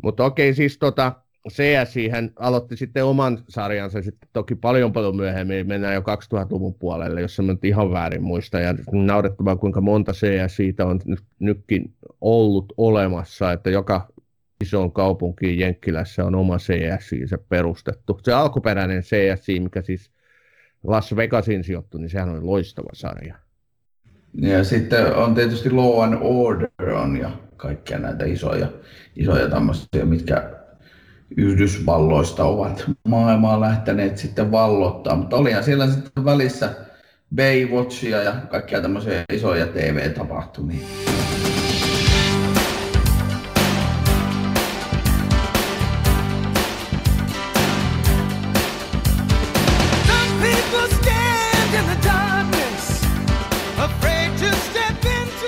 Mutta 0.03 0.25
okei, 0.25 0.53
siis 0.53 0.77
tota, 0.77 1.13
CSI 1.49 2.09
hän 2.09 2.31
aloitti 2.39 2.77
sitten 2.77 3.05
oman 3.05 3.37
sarjansa 3.49 4.01
sitten 4.01 4.29
toki 4.33 4.55
paljon 4.55 4.93
paljon 4.93 5.15
myöhemmin, 5.15 5.67
mennään 5.67 5.93
jo 5.93 6.01
2000-luvun 6.01 6.73
puolelle, 6.73 7.21
jos 7.21 7.39
mä 7.39 7.51
nyt 7.51 7.65
ihan 7.65 7.91
väärin 7.91 8.23
muista, 8.23 8.59
ja 8.59 8.75
naurettavaa 8.91 9.55
kuinka 9.55 9.81
monta 9.81 10.11
CSItä 10.11 10.85
on 10.85 10.99
nyt, 11.05 11.19
nytkin 11.39 11.93
ollut 12.21 12.73
olemassa, 12.77 13.51
että 13.51 13.69
joka 13.69 14.07
isoon 14.61 14.91
kaupunkiin 14.91 15.59
Jenkkilässä 15.59 16.25
on 16.25 16.35
oma 16.35 16.57
CSI 16.57 17.27
se 17.27 17.37
perustettu. 17.37 18.19
Se 18.23 18.33
alkuperäinen 18.33 19.01
CSI, 19.01 19.59
mikä 19.59 19.81
siis 19.81 20.11
Las 20.83 21.15
Vegasin 21.15 21.63
sijoittui, 21.63 21.99
niin 22.01 22.09
sehän 22.09 22.29
oli 22.29 22.41
loistava 22.41 22.89
sarja. 22.93 23.35
Ja 24.41 24.63
sitten 24.63 25.15
on 25.15 25.35
tietysti 25.35 25.71
Law 25.71 26.03
and 26.03 26.17
Order 26.21 26.91
on 26.93 27.17
ja 27.17 27.31
kaikkia 27.57 27.99
näitä 27.99 28.25
isoja, 28.25 28.67
isoja 29.15 29.49
tämmöisiä, 29.49 30.05
mitkä 30.05 30.64
Yhdysvalloista 31.37 32.43
ovat 32.43 32.85
maailmaa 33.07 33.61
lähteneet 33.61 34.17
sitten 34.17 34.51
vallottaa, 34.51 35.15
mutta 35.15 35.35
olihan 35.35 35.63
siellä 35.63 35.87
sitten 35.87 36.25
välissä 36.25 36.75
Baywatchia 37.35 38.23
ja 38.23 38.33
kaikkia 38.49 38.81
tämmöisiä 38.81 39.23
isoja 39.33 39.67
TV-tapahtumia. 39.67 40.87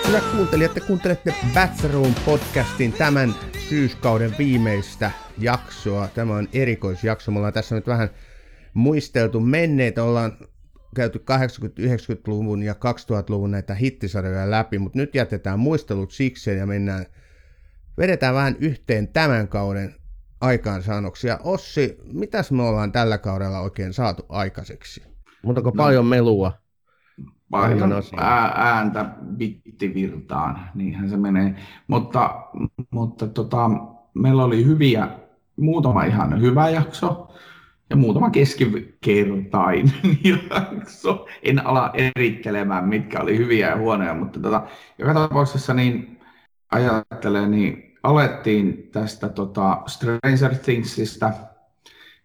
Hyvät 0.07 0.23
kuuntelijat, 0.35 0.73
te 0.73 0.79
kuuntelette 0.79 1.35
Bathroom 1.53 2.13
podcastin 2.25 2.93
tämän 2.93 3.35
syyskauden 3.69 4.35
viimeistä 4.37 5.11
jaksoa. 5.37 6.07
Tämä 6.07 6.35
on 6.35 6.47
erikoisjakso. 6.53 7.31
Me 7.31 7.37
ollaan 7.37 7.53
tässä 7.53 7.75
nyt 7.75 7.87
vähän 7.87 8.09
muisteltu 8.73 9.39
menneitä. 9.39 10.03
Ollaan 10.03 10.37
käyty 10.95 11.23
80-90-luvun 11.31 12.63
ja 12.63 12.73
2000-luvun 12.73 13.51
näitä 13.51 13.75
hittisarjoja 13.75 14.51
läpi, 14.51 14.79
mutta 14.79 14.97
nyt 14.97 15.15
jätetään 15.15 15.59
muistelut 15.59 16.11
sikseen 16.11 16.57
ja 16.57 16.65
mennään, 16.65 17.05
vedetään 17.97 18.35
vähän 18.35 18.55
yhteen 18.59 19.07
tämän 19.07 19.47
kauden 19.47 19.95
aikaansaannoksia. 20.41 21.39
Ossi, 21.43 21.97
mitäs 22.03 22.51
me 22.51 22.63
ollaan 22.63 22.91
tällä 22.91 23.17
kaudella 23.17 23.59
oikein 23.59 23.93
saatu 23.93 24.25
aikaiseksi? 24.29 25.03
Montako 25.43 25.69
no. 25.69 25.75
paljon 25.75 26.05
melua? 26.05 26.66
Paljon 27.51 27.93
ää, 28.17 28.53
ääntä 28.55 29.05
bittivirtaan, 29.37 30.59
niinhän 30.75 31.09
se 31.09 31.17
menee. 31.17 31.55
Mutta, 31.87 32.47
mutta 32.91 33.27
tota, 33.27 33.69
meillä 34.13 34.43
oli 34.43 34.65
hyviä, 34.65 35.07
muutama 35.55 36.03
ihan 36.03 36.41
hyvä 36.41 36.69
jakso 36.69 37.27
ja 37.89 37.95
muutama 37.95 38.29
keskikertainen 38.29 39.93
jakso. 40.51 41.25
En 41.43 41.67
ala 41.67 41.91
erittelemään, 41.93 42.87
mitkä 42.87 43.19
oli 43.19 43.37
hyviä 43.37 43.69
ja 43.69 43.77
huonoja, 43.77 44.13
mutta 44.13 44.39
tota, 44.39 44.67
joka 44.97 45.13
tapauksessa 45.13 45.73
niin 45.73 46.19
ajattelen, 46.71 47.51
niin 47.51 47.97
alettiin 48.03 48.89
tästä 48.91 49.29
tota 49.29 49.81
Stranger 49.87 50.55
Thingsista, 50.55 51.31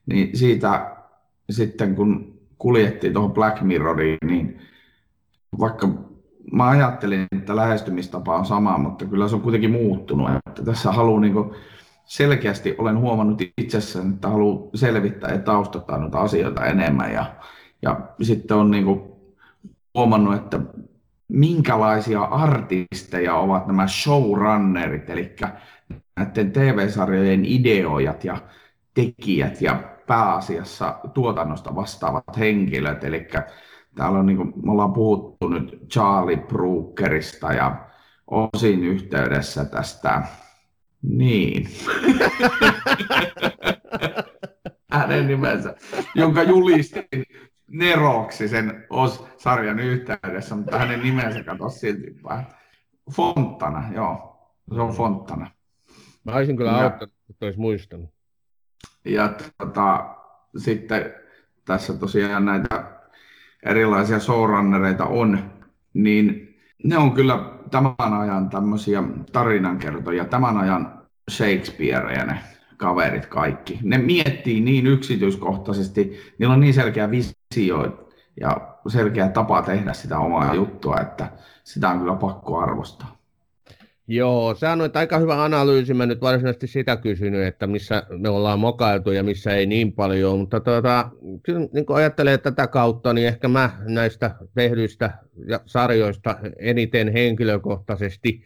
niin 0.07 0.37
siitä 0.37 0.97
sitten 1.51 1.95
kun 1.95 2.41
kuljettiin 2.59 3.13
tuohon 3.13 3.33
Black 3.33 3.63
Mirroriin, 3.63 4.19
niin 4.25 4.61
vaikka 5.61 5.88
mä 6.53 6.69
ajattelin, 6.69 7.27
että 7.38 7.57
lähestymistapa 7.57 8.37
on 8.37 8.47
sama, 8.47 8.79
mutta 8.79 9.05
kyllä 9.05 9.29
se 9.29 9.35
on 9.35 9.43
kuitenkin 9.43 9.71
muuttunut. 9.71 10.31
Että 10.47 10.65
tässä 10.65 10.93
haluan 10.93 11.21
niin 11.21 11.35
selkeästi 12.05 12.75
olen 12.79 12.99
huomannut 12.99 13.43
itsessäni, 13.59 14.15
että 14.15 14.29
haluan 14.29 14.71
selvittää 14.75 15.33
ja 15.33 15.38
taustata 15.38 15.99
noita 15.99 16.21
asioita 16.21 16.67
enemmän. 16.67 17.12
Ja, 17.12 17.35
ja 17.83 18.01
sitten 18.23 18.57
on 18.57 18.71
niin 18.71 18.87
huomannut, 19.95 20.35
että 20.35 20.61
minkälaisia 21.29 22.23
artisteja 22.23 23.35
ovat 23.35 23.67
nämä 23.67 23.87
showrunnerit, 23.87 25.11
eli 25.11 25.37
näiden 26.17 26.53
TV-sarjojen 26.53 27.45
ideoijat 27.45 28.25
ja 28.25 28.37
tekijät 28.95 29.61
ja 29.62 29.83
pääasiassa 30.07 30.99
tuotannosta 31.15 31.75
vastaavat 31.75 32.38
henkilöt. 32.38 33.05
Eli 33.05 33.29
täällä 33.95 34.19
on, 34.19 34.27
niin 34.27 34.37
kuin, 34.37 34.53
me 34.65 34.73
ollaan 34.73 34.93
puhuttu 34.93 35.49
nyt 35.49 35.79
Charlie 35.93 36.37
Brookerista 36.37 37.53
ja 37.53 37.89
osin 38.27 38.85
yhteydessä 38.85 39.65
tästä, 39.65 40.23
niin, 41.03 41.69
hänen 44.93 45.27
nimensä, 45.27 45.75
jonka 46.15 46.43
julisti 46.43 47.09
Neroksi 47.67 48.49
sen 48.49 48.87
OS-sarjan 48.91 49.79
yhteydessä, 49.79 50.55
mutta 50.55 50.79
hänen 50.79 51.03
nimensä 51.03 51.45
katosi 51.45 51.79
silti 51.79 52.17
vähän. 52.25 52.47
Fontana, 53.11 53.93
joo. 53.95 54.29
Se 54.75 54.81
on 54.81 54.93
Fontana. 54.93 55.51
Mä 56.25 56.33
olisin 56.33 56.57
kyllä 56.57 56.71
ja, 56.71 56.85
auttanut, 56.85 57.15
että 57.31 57.47
olisi 57.47 57.61
muistanut. 57.61 58.11
Ja 59.05 59.35
tota, 59.59 60.17
sitten 60.57 61.15
tässä 61.65 61.95
tosiaan 61.95 62.45
näitä 62.45 63.02
erilaisia 63.62 64.18
showrunnereita 64.18 65.05
on, 65.05 65.51
niin 65.94 66.57
ne 66.85 66.98
on 66.98 67.12
kyllä 67.12 67.53
tämän 67.70 68.20
ajan 68.20 68.51
tämmöisiä 68.51 69.03
tarinankertoja, 69.33 70.25
tämän 70.25 70.57
ajan 70.57 71.03
Shakespearea 71.31 72.25
ne 72.25 72.38
kaverit 72.77 73.27
kaikki. 73.27 73.79
Ne 73.83 73.98
miettii 73.98 74.61
niin 74.61 74.87
yksityiskohtaisesti, 74.87 76.20
niillä 76.38 76.55
on 76.55 76.61
niin 76.61 76.75
selkeä 76.75 77.11
visio 77.11 78.09
ja 78.40 78.77
selkeä 78.88 79.29
tapa 79.29 79.62
tehdä 79.62 79.92
sitä 79.92 80.18
omaa 80.18 80.55
juttua, 80.55 81.01
että 81.01 81.33
sitä 81.64 81.88
on 81.88 81.98
kyllä 81.98 82.14
pakko 82.14 82.59
arvostaa. 82.59 83.22
Joo, 84.14 84.55
se 84.55 84.68
on 84.68 84.90
aika 84.94 85.18
hyvä 85.18 85.44
analyysi. 85.44 85.94
Mä 85.94 86.07
nyt 86.07 86.20
varsinaisesti 86.20 86.66
sitä 86.66 86.96
kysynyt, 86.96 87.46
että 87.46 87.66
missä 87.66 88.03
me 88.18 88.29
ollaan 88.29 88.59
mokailtu 88.59 89.11
ja 89.11 89.22
missä 89.22 89.55
ei 89.55 89.66
niin 89.66 89.92
paljon. 89.92 90.38
Mutta 90.38 90.61
tuota, 90.61 91.11
kyllä 91.42 91.68
niin 91.72 91.87
kun 91.87 91.96
ajattelee 91.96 92.38
tätä 92.38 92.66
kautta, 92.66 93.12
niin 93.12 93.29
ehkä 93.29 93.48
mä 93.48 93.70
näistä 93.85 94.35
tehdyistä 94.55 95.11
sarjoista 95.66 96.38
eniten 96.59 97.12
henkilökohtaisesti, 97.12 98.42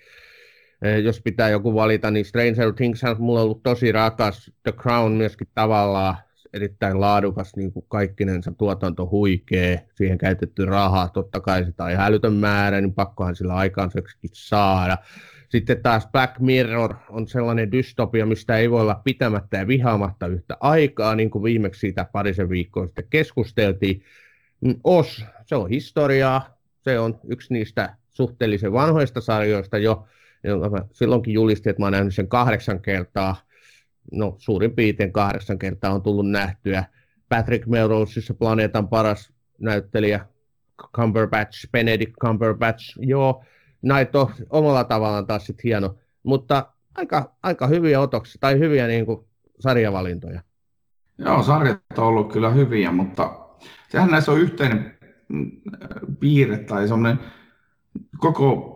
eh, 0.83 0.98
jos 0.98 1.20
pitää 1.20 1.48
joku 1.48 1.74
valita, 1.74 2.11
niin 2.11 2.24
Stranger 2.24 2.72
Things 2.72 3.05
on 3.05 3.16
mulla 3.18 3.40
ollut 3.40 3.62
tosi 3.62 3.92
rakas. 3.92 4.52
The 4.62 4.72
Crown 4.72 5.12
myöskin 5.12 5.48
tavallaan 5.55 6.16
erittäin 6.52 7.00
laadukas, 7.00 7.57
niin 7.57 7.72
kuin 7.72 7.85
kaikkinensa 7.88 8.52
tuotanto 8.59 9.09
huikee, 9.11 9.87
siihen 9.94 10.18
käytetty 10.18 10.64
rahaa, 10.64 11.09
totta 11.09 11.40
kai 11.40 11.64
sitä 11.64 11.85
on 11.85 11.96
hälytön 11.96 12.35
määrä, 12.35 12.81
niin 12.81 12.94
pakkohan 12.94 13.37
sillä 13.37 13.55
aikaiseksi 13.55 14.18
saada. 14.33 14.98
Sitten 15.49 15.83
taas 15.83 16.09
Black 16.13 16.39
Mirror 16.41 16.95
on 17.09 17.29
sellainen 17.29 17.73
dystopia, 17.73 18.27
mistä 18.27 18.57
ei 18.57 18.71
voi 18.71 18.81
olla 18.81 19.01
pitämättä 19.05 19.57
ja 19.57 19.67
vihaamatta 19.67 20.27
yhtä 20.27 20.57
aikaa, 20.61 21.15
niin 21.15 21.31
kuin 21.31 21.45
viimeksi 21.45 21.81
siitä 21.81 22.07
parisen 22.13 22.49
viikkoa 22.49 22.87
sitten 22.87 23.07
keskusteltiin. 23.11 24.03
Os, 24.85 25.25
se 25.45 25.57
on 25.57 25.69
historiaa, 25.69 26.59
se 26.81 26.99
on 26.99 27.21
yksi 27.29 27.55
niistä 27.55 27.97
suhteellisen 28.11 28.73
vanhoista 28.73 29.21
sarjoista 29.21 29.79
jo, 29.79 30.07
silloinkin 30.93 31.35
julistin, 31.35 31.71
että 31.71 31.83
mä 31.83 31.87
oon 31.87 31.93
nähnyt 31.93 32.15
sen 32.15 32.29
kahdeksan 32.29 32.81
kertaa, 32.81 33.37
no 34.13 34.35
suurin 34.39 34.73
piirtein 34.73 35.13
kahdeksan 35.13 35.59
kertaa 35.59 35.95
on 35.95 36.03
tullut 36.03 36.31
nähtyä. 36.31 36.85
Patrick 37.29 37.67
Melroseissa 37.67 38.35
planeetan 38.35 38.89
paras 38.89 39.33
näyttelijä, 39.59 40.27
Cumberbatch, 40.97 41.71
Benedict 41.73 42.13
Cumberbatch, 42.21 42.99
joo, 43.01 43.45
näitä 43.87 44.20
on 44.20 44.31
omalla 44.51 44.85
tavallaan 44.85 45.27
taas 45.27 45.46
sitten 45.46 45.62
hieno, 45.64 45.94
mutta 46.22 46.66
aika, 46.94 47.33
aika 47.42 47.66
hyviä 47.66 48.01
otoksia 48.01 48.38
tai 48.40 48.59
hyviä 48.59 48.87
niin 48.87 49.07
kuin 49.07 49.20
sarjavalintoja. 49.61 50.40
Joo, 51.18 51.42
sarjat 51.42 51.81
on 51.99 52.05
ollut 52.05 52.33
kyllä 52.33 52.51
hyviä, 52.51 52.92
mutta 52.92 53.38
sehän 53.88 54.11
näissä 54.11 54.33
on 54.33 54.40
yhteinen 54.40 54.96
mm, 55.29 55.51
piirre 56.20 56.59
tai 56.59 56.88
semmoinen 56.88 57.18
koko 58.18 58.72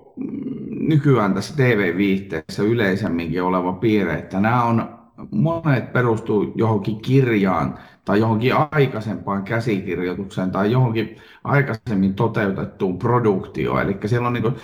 nykyään 0.80 1.34
tässä 1.34 1.56
TV-viihteessä 1.56 2.62
yleisemminkin 2.62 3.42
oleva 3.42 3.72
piirre, 3.72 4.14
että 4.14 4.40
nämä 4.40 4.64
on, 4.64 5.00
monet 5.30 5.92
perustuu 5.92 6.52
johonkin 6.54 7.02
kirjaan 7.02 7.78
tai 8.04 8.20
johonkin 8.20 8.52
aikaisempaan 8.70 9.42
käsikirjoitukseen 9.42 10.50
tai 10.50 10.72
johonkin 10.72 11.16
aikaisemmin 11.44 12.14
toteutettuun 12.14 12.98
produktioon. 12.98 13.82
Eli 13.82 13.98
siellä 14.06 14.26
on 14.26 14.32
niin 14.32 14.54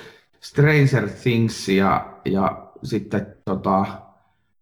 Stranger 0.41 1.09
Things 1.23 1.69
ja, 1.69 2.13
ja 2.25 2.73
sitten 2.83 3.27
tota, 3.45 3.87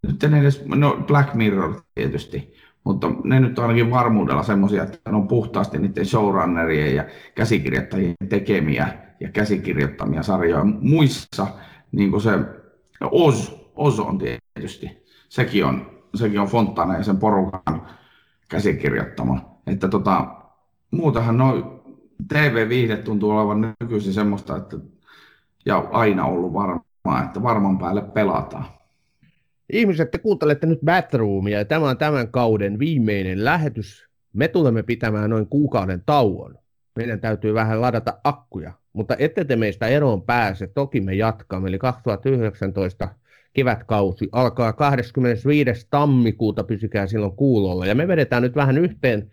nyt 0.07 0.25
en 0.25 0.35
edes, 0.35 0.65
no 0.67 1.05
Black 1.07 1.35
Mirror 1.35 1.81
tietysti, 1.95 2.55
mutta 2.85 3.11
ne 3.25 3.41
nyt 3.41 3.59
on 3.59 3.65
ainakin 3.65 3.91
varmuudella 3.91 4.43
semmoisia, 4.43 4.83
että 4.83 5.11
ne 5.11 5.17
on 5.17 5.29
puhtaasti 5.29 5.79
niiden 5.79 6.07
showrunnerien 6.07 6.95
ja 6.95 7.05
käsikirjoittajien 7.35 8.15
tekemiä 8.29 8.89
ja 9.21 9.29
käsikirjoittamia 9.29 10.23
sarjoja. 10.23 10.65
Muissa, 10.65 11.47
niin 11.93 12.11
kuin 12.11 12.23
se 12.23 12.31
Oz, 13.11 13.53
Oz 13.77 13.99
on 13.99 14.19
tietysti, 14.19 15.05
sekin 15.29 15.65
on, 15.65 16.01
sekin 16.15 16.41
on 16.41 16.49
Fontana 16.49 16.97
ja 16.97 17.03
sen 17.03 17.17
porukan 17.17 17.87
käsikirjoittama. 18.49 19.59
Että 19.67 19.89
tota, 19.89 20.27
muutahan 20.91 21.39
noin 21.39 21.65
TV-viihde 22.29 22.97
tuntuu 22.97 23.31
olevan 23.31 23.75
nykyisin 23.81 24.13
semmoista, 24.13 24.57
että 24.57 24.77
ja 25.66 25.79
aina 25.79 26.27
ollut 26.27 26.53
varmaa, 26.53 27.24
että 27.24 27.42
varman 27.42 27.79
päälle 27.79 28.03
pelataan. 28.03 28.66
Ihmiset, 29.72 30.11
te 30.11 30.18
kuuntelette 30.18 30.66
nyt 30.66 30.81
Batroomia 30.85 31.59
ja 31.59 31.64
tämä 31.64 31.88
on 31.88 31.98
tämän 31.98 32.29
kauden 32.29 32.79
viimeinen 32.79 33.44
lähetys. 33.44 34.09
Me 34.33 34.48
tulemme 34.48 34.83
pitämään 34.83 35.31
noin 35.31 35.46
kuukauden 35.46 36.03
tauon. 36.07 36.59
Meidän 36.96 37.20
täytyy 37.20 37.55
vähän 37.55 37.81
ladata 37.81 38.18
akkuja, 38.24 38.72
mutta 38.92 39.16
ette 39.18 39.44
te 39.44 39.57
meistä 39.57 39.87
eroon 39.87 40.22
pääse, 40.22 40.66
toki 40.66 41.00
me 41.00 41.14
jatkamme. 41.14 41.68
Eli 41.68 41.79
2019 41.79 43.09
kevätkausi 43.53 44.29
alkaa 44.33 44.72
25. 44.72 45.87
tammikuuta, 45.90 46.64
pysykää 46.64 47.07
silloin 47.07 47.37
kuulolla. 47.37 47.87
Ja 47.87 47.94
me 47.94 48.09
vedetään 48.09 48.42
nyt 48.42 48.57
vähän 48.57 48.79
yhteen 48.79 49.31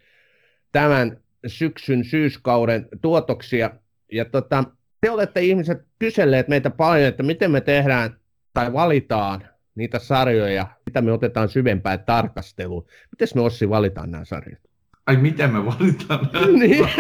tämän 0.71 1.17
syksyn 1.47 2.05
syyskauden 2.05 2.87
tuotoksia. 3.01 3.69
Ja 4.11 4.25
tota, 4.25 4.63
te 5.01 5.11
olette 5.11 5.41
ihmiset 5.41 5.87
kyselleet 5.99 6.47
meitä 6.47 6.69
paljon, 6.69 7.07
että 7.07 7.23
miten 7.23 7.51
me 7.51 7.61
tehdään 7.61 8.17
tai 8.53 8.73
valitaan 8.73 9.43
niitä 9.75 9.99
sarjoja, 9.99 10.67
mitä 10.85 11.01
me 11.01 11.11
otetaan 11.11 11.49
syvempään 11.49 12.03
tarkasteluun. 12.05 12.85
Miten 13.11 13.27
me 13.35 13.41
Ossi 13.41 13.69
valitaan 13.69 14.11
nämä 14.11 14.25
sarjat? 14.25 14.59
Ai 15.07 15.17
miten 15.17 15.53
me 15.53 15.65
valitaan 15.65 16.29
nämä 16.33 16.45
niin. 16.59 16.87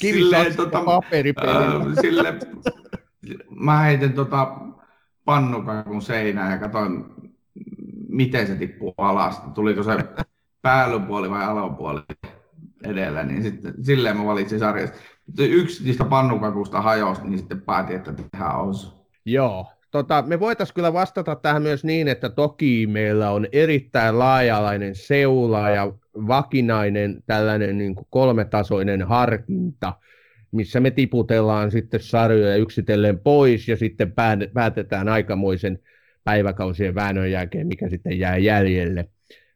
Kivisakset 0.00 0.56
tota, 0.56 0.80
paperipelillä. 0.84 1.66
Äh, 1.66 1.82
sille, 2.00 2.34
mä 3.50 3.80
heitin 3.80 4.12
tota 4.12 4.56
pannukakun 5.24 6.02
seinään 6.02 6.52
ja 6.52 6.58
katsoin, 6.58 7.04
miten 8.08 8.46
se 8.46 8.54
tippuu 8.54 8.94
alas. 8.98 9.42
Tuliko 9.54 9.82
se 9.82 9.92
päällypuoli 10.62 11.30
vai 11.30 11.44
alapuoli 11.44 12.00
edellä, 12.84 13.22
niin 13.22 13.42
sitten 13.42 13.74
silleen 13.82 14.16
mä 14.16 14.26
valitsin 14.26 14.58
sarjasta. 14.58 14.96
Yksi 15.38 15.84
niistä 15.84 16.04
pannukakusta 16.04 16.80
hajosi, 16.80 17.22
niin 17.24 17.38
sitten 17.38 17.60
päätin, 17.60 17.96
että 17.96 18.12
tehdään 18.12 18.60
osu. 18.60 19.06
Joo, 19.24 19.66
tota, 19.90 20.24
me 20.26 20.40
voitaisiin 20.40 20.74
kyllä 20.74 20.92
vastata 20.92 21.36
tähän 21.36 21.62
myös 21.62 21.84
niin, 21.84 22.08
että 22.08 22.30
toki 22.30 22.86
meillä 22.86 23.30
on 23.30 23.46
erittäin 23.52 24.18
laajalainen 24.18 24.94
seula 24.94 25.70
ja 25.70 25.92
vakinainen 26.14 27.22
tällainen 27.26 27.78
niin 27.78 27.94
kuin 27.94 28.06
kolmetasoinen 28.10 29.02
harkinta, 29.02 29.92
missä 30.52 30.80
me 30.80 30.90
tiputellaan 30.90 31.70
sitten 31.70 32.00
sarjoja 32.00 32.56
yksitellen 32.56 33.18
pois 33.18 33.68
ja 33.68 33.76
sitten 33.76 34.14
päätetään 34.54 35.08
aikamoisen 35.08 35.78
päiväkausien 36.24 36.94
väännön 36.94 37.30
jälkeen, 37.30 37.66
mikä 37.66 37.88
sitten 37.88 38.18
jää 38.18 38.36
jäljelle. 38.36 39.08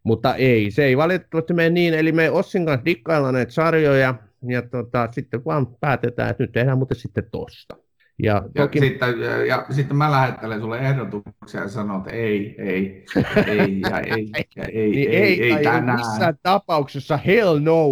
Mutta 0.02 0.34
ei, 0.34 0.70
se 0.70 0.84
ei 0.84 0.96
valitettavasti 0.96 1.54
mene 1.54 1.70
niin, 1.70 1.94
eli 1.94 2.12
me 2.12 2.30
Ossin 2.30 2.66
kanssa 2.66 2.84
dikkaillaan 2.84 3.34
näitä 3.34 3.52
sarjoja, 3.52 4.14
ja 4.48 4.62
tota, 4.62 5.08
sitten 5.12 5.44
vaan 5.44 5.66
päätetään, 5.80 6.30
että 6.30 6.42
nyt 6.42 6.52
tehdään 6.52 6.78
muuten 6.78 6.96
sitten 6.96 7.24
tosta. 7.30 7.76
Ja, 8.22 8.42
toki... 8.56 8.78
ja, 8.78 8.84
sitten, 8.84 9.20
ja, 9.20 9.46
ja 9.46 9.66
sitten 9.70 9.96
mä 9.96 10.10
lähettelen 10.10 10.60
sulle 10.60 10.78
ehdotuksia 10.78 11.60
ja 11.60 11.68
sanon, 11.68 11.96
että 11.96 12.10
ei, 12.10 12.54
ei, 12.58 13.04
ei, 13.46 13.80
ja 13.80 14.00
ei, 14.00 14.30
ja 14.56 14.64
ei, 14.64 14.90
niin 14.90 15.10
ei, 15.10 15.16
ei, 15.16 15.42
ei, 15.42 15.52
ei 15.52 15.64
tänään. 15.64 15.98
missään 15.98 16.34
tapauksessa 16.42 17.16
hell 17.16 17.58
no. 17.58 17.86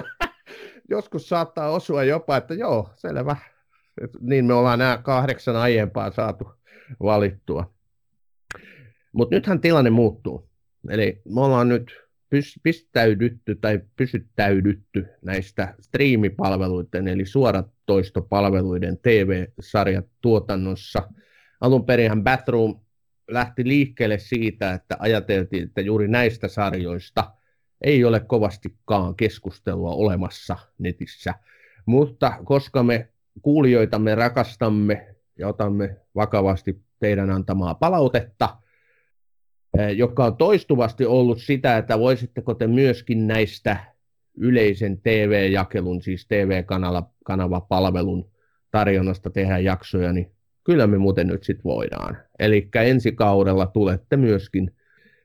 Joskus 0.90 1.28
saattaa 1.28 1.70
osua 1.70 2.04
jopa, 2.04 2.36
että 2.36 2.54
joo, 2.54 2.90
selvä. 2.94 3.36
Et 4.00 4.10
niin 4.20 4.44
me 4.44 4.54
ollaan 4.54 4.78
nämä 4.78 4.98
kahdeksan 5.02 5.56
aiempaa 5.56 6.10
saatu 6.10 6.52
valittua. 7.02 7.72
Mutta 9.12 9.34
nythän 9.34 9.60
tilanne 9.60 9.90
muuttuu. 9.90 10.47
Eli 10.90 11.22
me 11.28 11.40
ollaan 11.40 11.68
nyt 11.68 12.08
pistäydytty 12.62 13.54
tai 13.54 13.80
pysyttäydytty 13.96 15.06
näistä 15.22 15.74
striimipalveluiden 15.80 17.08
eli 17.08 17.26
suoratoistopalveluiden 17.26 18.98
TV-sarjat 18.98 20.06
tuotannossa. 20.20 21.08
Alun 21.60 21.84
perinhän 21.84 22.24
Batroom 22.24 22.80
lähti 23.30 23.68
liikkeelle 23.68 24.18
siitä, 24.18 24.72
että 24.72 24.96
ajateltiin, 24.98 25.64
että 25.64 25.80
juuri 25.80 26.08
näistä 26.08 26.48
sarjoista 26.48 27.32
ei 27.80 28.04
ole 28.04 28.20
kovastikaan 28.20 29.14
keskustelua 29.14 29.90
olemassa 29.90 30.56
netissä. 30.78 31.34
Mutta 31.86 32.32
koska 32.44 32.82
me 32.82 33.08
kuulijoitamme 33.42 34.14
rakastamme 34.14 35.14
ja 35.38 35.48
otamme 35.48 35.96
vakavasti 36.14 36.82
teidän 37.00 37.30
antamaa 37.30 37.74
palautetta– 37.74 38.48
joka 39.96 40.24
on 40.24 40.36
toistuvasti 40.36 41.06
ollut 41.06 41.38
sitä, 41.38 41.76
että 41.76 41.98
voisitteko 41.98 42.54
te 42.54 42.66
myöskin 42.66 43.26
näistä 43.26 43.76
yleisen 44.36 45.00
TV-jakelun, 45.00 46.02
siis 46.02 46.26
TV-kanavapalvelun 46.26 48.30
tarjonnasta 48.70 49.30
tehdä 49.30 49.58
jaksoja, 49.58 50.12
niin 50.12 50.32
kyllä 50.64 50.86
me 50.86 50.98
muuten 50.98 51.26
nyt 51.26 51.44
sitten 51.44 51.64
voidaan. 51.64 52.16
Eli 52.38 52.68
ensi 52.74 53.12
kaudella 53.12 53.66
tulette 53.66 54.16
myöskin, 54.16 54.70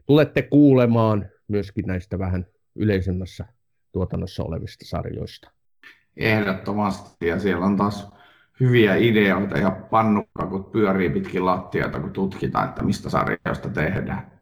tulette 0.05 0.41
kuulemaan 0.41 1.29
myöskin 1.47 1.85
näistä 1.87 2.19
vähän 2.19 2.45
yleisemmässä 2.75 3.45
tuotannossa 3.91 4.43
olevista 4.43 4.85
sarjoista. 4.85 5.51
Ehdottomasti, 6.17 7.27
ja 7.27 7.39
siellä 7.39 7.65
on 7.65 7.77
taas 7.77 8.13
hyviä 8.59 8.95
ideoita 8.95 9.57
ja 9.57 9.71
pannukakut 9.71 10.71
pyörii 10.71 11.09
pitkin 11.09 11.45
lattiota, 11.45 11.99
kun 11.99 12.11
tutkitaan, 12.11 12.69
että 12.69 12.83
mistä 12.83 13.09
sarjoista 13.09 13.69
tehdään. 13.69 14.32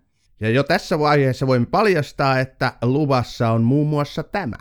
Ja 0.42 0.50
jo 0.50 0.64
tässä 0.64 1.00
vaiheessa 1.00 1.48
voin 1.48 1.66
paljastaa, 1.66 2.40
että 2.40 2.74
luvassa 2.82 3.50
on 3.50 3.64
muun 3.64 3.88
muassa 3.88 4.24
tämä. 4.24 4.56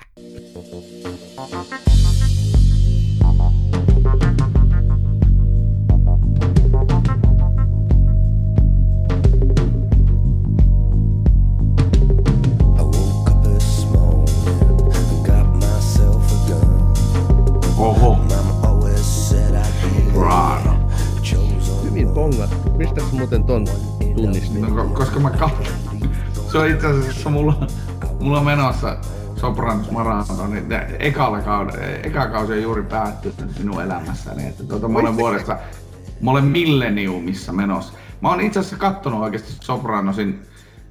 Hyvin 21.83 22.09
pongattu. 22.09 22.71
Mistä 22.77 23.01
muuten 23.13 23.45
ton 23.45 23.65
tunnistin. 24.17 24.61
No, 24.61 24.85
koska 24.85 25.21
mä 25.21 25.31
katson. 25.31 25.60
Se 26.53 26.59
on 26.59 26.71
itse 26.71 26.87
asiassa 26.87 27.31
mulla, 27.31 27.67
mulla 28.21 28.39
on 28.39 28.45
menossa 28.45 28.97
Sopranos 29.37 29.91
Marathon, 29.91 30.51
niin 30.51 30.67
ekalla 30.99 31.41
kauden, 31.41 32.07
eka 32.07 32.27
kausi 32.29 32.53
on 32.53 32.63
juuri 32.63 32.83
päättynyt 32.83 33.59
minun 33.59 33.83
elämässäni. 33.83 34.47
Että 34.47 34.65
tuota, 34.65 34.89
mä 34.89 34.99
olen 34.99 35.17
vuodesta, 35.17 35.59
mä 36.21 36.31
olen 36.31 36.45
milleniumissa 36.45 37.53
menossa. 37.53 37.93
Mä 38.21 38.29
oon 38.29 38.41
itse 38.41 38.61
asiassa 38.61 38.77
kattonut 38.77 39.21
oikeasti 39.21 39.53
Sopranosin 39.61 40.43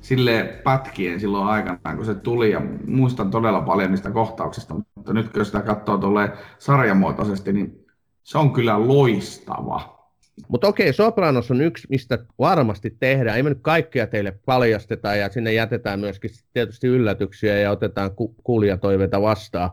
sille 0.01 0.59
pätkien 0.63 1.19
silloin 1.19 1.47
aikanaan, 1.47 1.95
kun 1.95 2.05
se 2.05 2.15
tuli, 2.15 2.51
ja 2.51 2.61
muistan 2.87 3.31
todella 3.31 3.61
paljon 3.61 3.91
niistä 3.91 4.11
kohtauksista, 4.11 4.75
mutta 4.95 5.13
nyt 5.13 5.33
kun 5.33 5.45
sitä 5.45 5.61
katsoo 5.61 5.97
tuolle 5.97 6.31
sarjamuotoisesti, 6.57 7.53
niin 7.53 7.85
se 8.23 8.37
on 8.37 8.53
kyllä 8.53 8.87
loistava. 8.87 9.98
Mutta 10.47 10.67
okei, 10.67 10.93
Sopranos 10.93 11.51
on 11.51 11.61
yksi, 11.61 11.87
mistä 11.89 12.19
varmasti 12.39 12.97
tehdään. 12.99 13.37
Ei 13.37 13.43
me 13.43 13.49
nyt 13.49 13.59
kaikkea 13.61 14.07
teille 14.07 14.39
paljasteta 14.45 15.15
ja 15.15 15.29
sinne 15.29 15.53
jätetään 15.53 15.99
myöskin 15.99 16.29
tietysti 16.53 16.87
yllätyksiä 16.87 17.59
ja 17.59 17.71
otetaan 17.71 18.15
ku- 18.15 18.35
kuulijatoiveita 18.43 19.21
vastaan. 19.21 19.69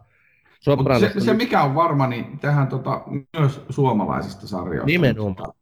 Sopranos 0.61 1.12
se, 1.12 1.20
se, 1.20 1.35
mikä 1.35 1.62
on 1.62 1.74
varma, 1.74 2.07
niin 2.07 2.38
tehdään 2.38 2.66
tota, 2.66 3.02
myös 3.38 3.61
suomalaisista 3.70 4.46
sarjoista. 4.46 4.87
Nimenomaan. 4.87 5.52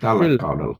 Tällä 0.00 0.24
Kyllä. 0.24 0.38
kaudella. 0.38 0.78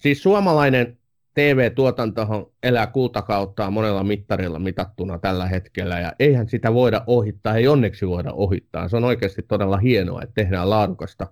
Siis 0.00 0.22
suomalainen 0.22 0.98
TV-tuotantohan 1.34 2.46
elää 2.62 2.86
kultakauttaa 2.86 3.70
monella 3.70 4.04
mittarilla 4.04 4.58
mitattuna 4.58 5.18
tällä 5.18 5.46
hetkellä, 5.46 6.00
ja 6.00 6.12
eihän 6.18 6.48
sitä 6.48 6.74
voida 6.74 7.04
ohittaa, 7.06 7.56
ei 7.56 7.68
onneksi 7.68 8.08
voida 8.08 8.32
ohittaa. 8.32 8.88
Se 8.88 8.96
on 8.96 9.04
oikeasti 9.04 9.42
todella 9.42 9.76
hienoa, 9.76 10.22
että 10.22 10.34
tehdään 10.34 10.70
laadukasta 10.70 11.26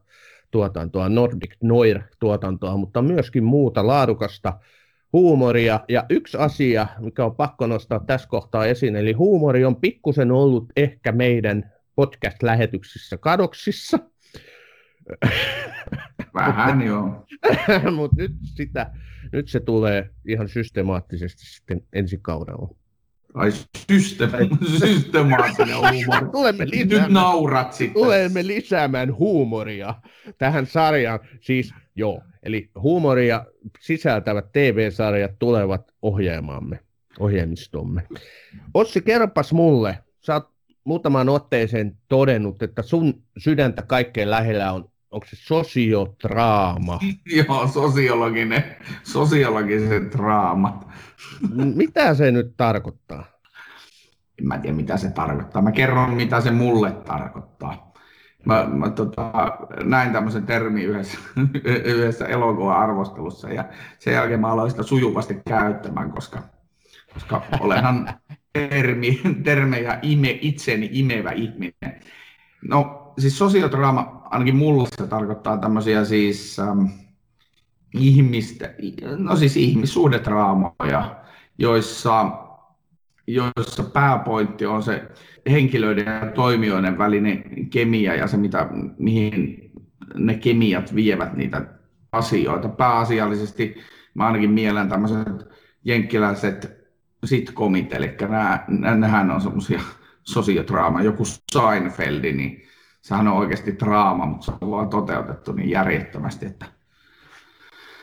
tuotantoa, 0.57 1.09
Nordic 1.09 1.55
Noir-tuotantoa, 1.62 2.77
mutta 2.77 3.03
myöskin 3.03 3.45
muuta 3.45 3.87
laadukasta 3.87 4.59
huumoria. 5.12 5.81
Ja 5.88 6.05
yksi 6.11 6.37
asia, 6.37 6.87
mikä 6.99 7.25
on 7.25 7.37
pakko 7.37 7.66
nostaa 7.66 8.01
tässä 8.07 8.29
kohtaa 8.29 8.66
esiin, 8.66 8.97
eli 8.97 9.12
huumori 9.12 9.64
on 9.64 9.77
pikkusen 9.77 10.31
ollut 10.31 10.73
ehkä 10.77 11.12
meidän 11.12 11.73
podcast-lähetyksissä 11.95 13.16
kadoksissa. 13.16 13.99
Vähän 16.35 16.83
joo. 16.83 17.27
Mutta 17.97 18.16
nyt, 18.16 18.33
sitä, 18.42 18.90
nyt 19.33 19.49
se 19.49 19.61
tulee 19.61 20.11
ihan 20.29 20.49
systemaattisesti 20.49 21.47
sitten 21.47 21.83
ensi 21.92 22.19
kaudella. 22.23 22.75
Ai 23.37 23.51
systema- 23.88 24.79
systemaattinen 24.79 25.77
huumori. 25.77 26.31
Tulemme 26.33 26.66
lisäämään, 26.66 27.03
Nyt 27.03 27.12
naurat 27.12 27.72
sitten. 27.72 28.03
Tulemme 28.03 28.46
lisäämään 28.46 29.16
huumoria 29.16 29.94
tähän 30.38 30.66
sarjaan. 30.66 31.20
Siis 31.40 31.75
joo, 31.94 32.22
eli 32.42 32.70
huumoria 32.81 33.44
sisältävät 33.81 34.53
TV-sarjat 34.53 35.38
tulevat 35.38 35.92
ohjelmaamme, 36.03 36.81
ohjelmistomme. 37.18 38.03
Ossi, 38.75 39.01
kerropas 39.01 39.53
mulle, 39.53 39.99
sä 40.20 40.35
oot 40.35 40.51
muutamaan 40.85 41.29
otteeseen 41.29 41.96
todennut, 42.09 42.62
että 42.62 42.83
sun 42.83 43.22
sydäntä 43.38 43.83
kaikkein 43.83 44.31
lähellä 44.31 44.72
on 44.72 44.90
onko 45.11 45.27
se 45.31 45.37
sosiotraama? 45.37 46.98
Joo, 47.37 47.69
sosiologinen, 47.69 48.65
sosiologiset 49.02 50.13
draamat. 50.13 50.87
Mitä 51.75 52.15
se 52.15 52.31
nyt 52.31 52.54
tarkoittaa? 52.56 53.35
En 54.38 54.46
mä 54.48 54.58
tiedä, 54.58 54.76
mitä 54.76 54.96
se 54.96 55.10
tarkoittaa. 55.10 55.62
Mä 55.62 55.72
kerron, 55.72 56.14
mitä 56.14 56.40
se 56.40 56.50
mulle 56.50 56.90
tarkoittaa. 56.92 57.92
Mä, 58.44 58.66
mä 58.66 58.90
tota, 58.90 59.32
näin 59.84 60.12
tämmöisen 60.12 60.46
termin 60.46 60.84
yhdessä, 60.84 61.18
yhdessä 61.84 62.26
elokuvan 62.26 62.76
arvostelussa 62.76 63.48
ja 63.48 63.64
sen 63.98 64.14
jälkeen 64.14 64.40
mä 64.40 64.48
aloin 64.48 64.70
sitä 64.70 64.82
sujuvasti 64.82 65.42
käyttämään, 65.48 66.10
koska, 66.10 66.42
koska 67.14 67.42
olenhan 67.60 68.10
termi, 68.52 69.20
termejä 69.44 69.98
ime, 70.02 70.38
itseni 70.40 70.88
imevä 70.92 71.30
ihminen. 71.30 72.00
No 72.68 73.12
siis 73.18 73.38
sosiodraama, 73.38 74.22
ainakin 74.30 74.56
mulle 74.56 74.88
se 74.96 75.06
tarkoittaa 75.06 75.58
tämmöisiä 75.58 76.04
siis 76.04 76.58
ähm, 76.58 76.84
ihmistä, 77.94 78.74
no 79.16 79.37
siis 79.37 79.56
ihmissuhdedraamoja, 79.56 81.16
joissa 81.58 82.46
joissa 83.27 83.83
pääpointti 83.83 84.66
on 84.66 84.83
se 84.83 85.02
henkilöiden 85.50 86.06
ja 86.06 86.33
toimijoiden 86.35 86.98
välinen 86.98 87.70
kemia 87.70 88.14
ja 88.14 88.27
se, 88.27 88.37
mitä, 88.37 88.68
mihin 88.98 89.70
ne 90.14 90.35
kemiat 90.35 90.94
vievät 90.94 91.37
niitä 91.37 91.66
asioita. 92.12 92.68
Pääasiallisesti 92.68 93.77
mä 94.14 94.27
ainakin 94.27 94.50
mielen 94.50 94.88
tämmöiset 94.88 95.29
jenkkiläiset 95.85 96.87
sitcomit, 97.24 97.92
eli 97.92 98.14
nämä, 98.20 98.64
nämähän 98.68 99.31
on 99.31 99.40
semmoisia 99.40 99.81
sosiodraama, 100.22 101.02
joku 101.02 101.22
Seinfeldi, 101.52 102.33
niin 102.33 102.62
sehän 103.00 103.29
on 103.29 103.37
oikeasti 103.37 103.79
draama, 103.79 104.27
mutta 104.27 104.44
se 104.46 104.52
on 104.60 104.70
vaan 104.70 104.88
toteutettu 104.88 105.52
niin 105.52 105.70
järjettömästi, 105.70 106.46
että 106.46 106.66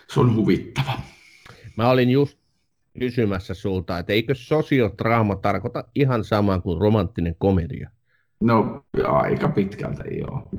se 0.09 0.19
on 0.19 0.35
huvittava. 0.35 0.93
Mä 1.77 1.89
olin 1.89 2.09
just 2.09 2.42
kysymässä 2.99 3.53
sulta, 3.53 3.99
että 3.99 4.13
eikö 4.13 4.35
sosiodraama 4.35 5.35
tarkoita 5.35 5.83
ihan 5.95 6.23
samaa 6.23 6.61
kuin 6.61 6.81
romanttinen 6.81 7.35
komedia? 7.37 7.89
No 8.41 8.85
aika 9.07 9.49
pitkältä 9.49 10.03
joo. 10.03 10.49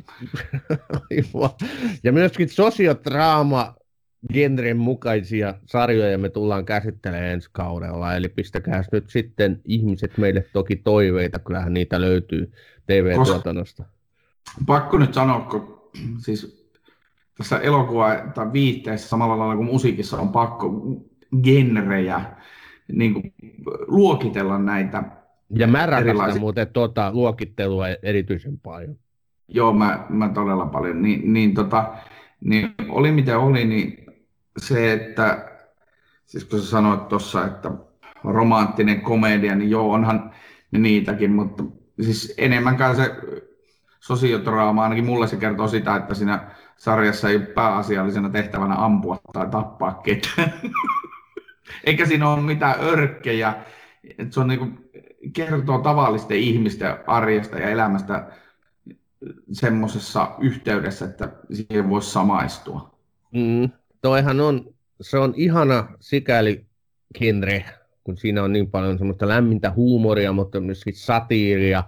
ja 2.05 2.13
myöskin 2.13 2.49
sosiodraama 2.49 3.75
genren 4.33 4.77
mukaisia 4.77 5.55
sarjoja 5.67 6.19
me 6.19 6.29
tullaan 6.29 6.65
käsittelemään 6.65 7.33
ensi 7.33 7.49
kaudella, 7.53 8.15
eli 8.15 8.29
pistäkää 8.29 8.85
nyt 8.93 9.11
sitten 9.11 9.61
ihmiset 9.65 10.19
meille 10.19 10.45
toki 10.53 10.77
toiveita, 10.77 11.39
kyllähän 11.39 11.75
niitä 11.75 12.01
löytyy 12.01 12.53
TV-tuotannosta. 12.87 13.85
Pakko 14.67 14.99
nyt 14.99 15.15
sanoa, 15.15 15.41
kun 15.41 15.91
siis 16.19 16.71
tässä 17.39 17.59
elokuva- 17.59 18.33
tai 18.35 18.53
viitteessä 18.53 19.09
samalla 19.09 19.39
lailla 19.39 19.57
kuin 19.57 19.67
musiikissa 19.67 20.19
on 20.19 20.29
pakko 20.29 20.67
genrejä 21.43 22.21
niin 22.93 23.13
kuin, 23.13 23.35
luokitella 23.87 24.59
näitä 24.59 25.03
Ja 25.51 25.67
mä 25.67 25.87
rakastan 25.87 26.09
erilaisia... 26.09 26.41
muuten 26.41 26.69
tuota 26.69 27.11
luokittelua 27.13 27.89
erityisen 27.89 28.59
paljon. 28.59 28.97
Joo, 29.49 29.73
mä, 29.73 30.07
mä 30.09 30.29
todella 30.29 30.67
paljon. 30.67 31.03
Niin, 31.03 31.33
niin, 31.33 31.55
tota, 31.55 31.95
niin 32.41 32.75
oli 32.89 33.13
mitä 33.13 33.39
oli, 33.39 33.65
niin 33.65 34.07
se, 34.59 34.93
että 34.93 35.49
siis 36.27 36.45
kun 36.45 36.61
sä 36.61 36.67
sanoit 36.67 37.09
tuossa, 37.09 37.47
että 37.47 37.71
romanttinen 38.25 39.01
komedia, 39.01 39.55
niin 39.55 39.71
joo, 39.71 39.93
onhan 39.93 40.35
niitäkin, 40.73 41.33
mutta 41.33 41.65
siis 42.01 42.35
enemmänkään 42.39 42.97
se 42.97 43.17
sosiodraama, 44.01 44.83
ainakin 44.83 45.07
mulle 45.07 45.27
se 45.27 45.37
kertoo 45.37 45.69
sitä, 45.69 45.97
että 45.97 46.15
siinä 46.15 46.51
sarjassa 46.77 47.29
ei 47.29 47.37
ole 47.37 47.47
pääasiallisena 47.47 48.31
tehtävänä 48.31 48.75
ampua 48.75 49.19
tai 49.33 49.49
tappaa 49.51 49.95
ketään. 49.95 50.53
Eikä 51.85 52.07
siinä 52.07 52.29
ole 52.29 52.43
mitään 52.43 52.81
örkkejä. 52.81 53.55
se 54.31 54.41
on 54.41 54.49
niin 54.49 54.59
kuin, 54.59 54.91
kertoo 55.33 55.79
tavallisten 55.79 56.37
ihmisten 56.37 56.97
arjesta 57.07 57.59
ja 57.59 57.71
elämästä 57.71 58.27
semmoisessa 59.53 60.31
yhteydessä, 60.41 61.05
että 61.05 61.33
siihen 61.53 61.89
voisi 61.89 62.11
samaistua. 62.11 62.95
Mm, 63.33 63.71
toihan 64.03 64.41
on, 64.41 64.75
se 65.01 65.19
on 65.19 65.35
ihana 65.37 65.89
sikäli 66.01 66.67
genre, 67.19 67.65
kun 68.05 68.17
siinä 68.17 68.43
on 68.43 68.53
niin 68.53 68.71
paljon 68.71 68.99
semmoista 68.99 69.29
lämmintä 69.29 69.71
huumoria, 69.71 70.33
mutta 70.33 70.61
myöskin 70.61 70.95
satiiria, 70.97 71.85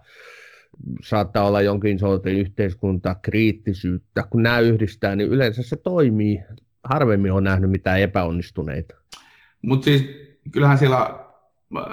saattaa 1.02 1.46
olla 1.46 1.62
jonkin 1.62 1.98
sortin 1.98 2.38
yhteiskunta, 2.38 3.14
kriittisyyttä. 3.14 4.24
Kun 4.30 4.42
nämä 4.42 4.58
yhdistää, 4.58 5.16
niin 5.16 5.28
yleensä 5.28 5.62
se 5.62 5.76
toimii. 5.76 6.42
Harvemmin 6.84 7.32
on 7.32 7.44
nähnyt 7.44 7.70
mitään 7.70 8.00
epäonnistuneita. 8.00 8.94
Mutta 9.62 9.84
siis 9.84 10.04
kyllähän 10.52 10.78
siellä, 10.78 11.00
äh, 11.76 11.84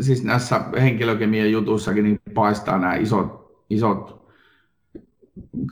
siis 0.00 0.24
näissä 0.24 0.60
henkilökemian 0.80 1.52
jutussakin 1.52 2.04
niin 2.04 2.20
paistaa 2.34 2.78
nämä 2.78 2.94
isot, 2.94 3.62
isot 3.70 4.28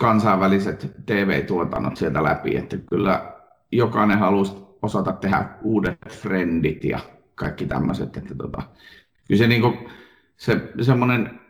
kansainväliset 0.01 0.97
TV-tuotannot 1.07 1.97
sieltä 1.97 2.23
läpi, 2.23 2.57
että 2.57 2.77
kyllä 2.77 3.33
jokainen 3.73 4.19
halusi 4.19 4.53
osata 4.83 5.13
tehdä 5.13 5.49
uudet 5.63 5.99
frendit 6.11 6.85
ja 6.85 6.99
kaikki 7.35 7.67
tämmöiset, 7.67 8.17
että 8.17 8.35
tota, 8.35 8.63
kyllä 9.29 9.39
se, 9.39 9.47
niinku, 9.47 9.75
se 10.37 10.73
semmoinen, 10.81 11.41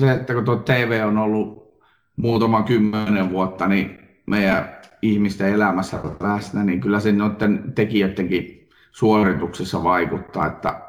se, 0.00 0.12
että 0.12 0.34
kun 0.34 0.44
tuo 0.44 0.56
TV 0.56 1.02
on 1.06 1.18
ollut 1.18 1.80
muutama 2.16 2.62
kymmenen 2.62 3.30
vuotta, 3.30 3.68
niin 3.68 3.98
meidän 4.26 4.76
ihmisten 5.02 5.52
elämässä 5.52 6.00
läsnä, 6.20 6.64
niin 6.64 6.80
kyllä 6.80 7.00
se 7.00 7.12
noiden 7.12 7.72
tekijöidenkin 7.74 8.53
suorituksessa 8.94 9.82
vaikuttaa, 9.82 10.46
että 10.46 10.80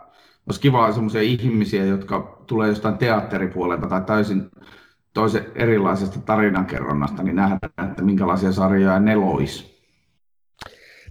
olisi 0.48 0.62
kiva 0.62 0.92
sellaisia 0.92 1.22
ihmisiä, 1.22 1.86
jotka 1.86 2.44
tulee 2.48 2.70
jostain 2.70 2.98
teatteripuolelta 2.98 3.88
tai 3.88 4.02
täysin 4.02 4.50
toisen 5.14 5.46
erilaisesta 5.56 6.20
tarinankerronnasta, 6.20 7.24
niin 7.24 7.36
nähdään, 7.36 7.90
että 7.90 8.04
minkälaisia 8.04 8.52
sarjoja 8.52 9.00
ne 9.00 9.16
lois. 9.16 9.76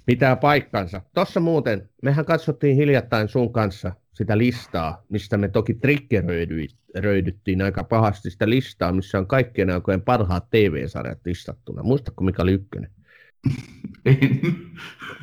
Pitää 0.06 0.36
paikkansa. 0.36 1.00
Tuossa 1.14 1.40
muuten, 1.40 1.88
mehän 2.02 2.24
katsottiin 2.24 2.76
hiljattain 2.76 3.28
sun 3.28 3.52
kanssa 3.52 3.92
sitä 4.12 4.38
listaa, 4.38 5.02
mistä 5.08 5.36
me 5.36 5.48
toki 5.48 5.74
triggeröidyttiin 5.74 7.62
aika 7.62 7.84
pahasti 7.84 8.30
sitä 8.30 8.48
listaa, 8.48 8.92
missä 8.92 9.18
on 9.18 9.26
kaikkien 9.26 9.70
aikojen 9.70 10.02
parhaat 10.02 10.50
TV-sarjat 10.50 11.18
listattuna. 11.24 11.82
Muistatko, 11.82 12.24
mikä 12.24 12.42
oli 12.42 12.52
ykkönen? 12.52 12.90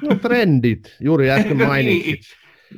No 0.01 0.15
trendit, 0.15 0.97
juuri 0.99 1.31
äsken 1.31 1.57
niin, 1.57 1.67
mainitsit. 1.67 2.19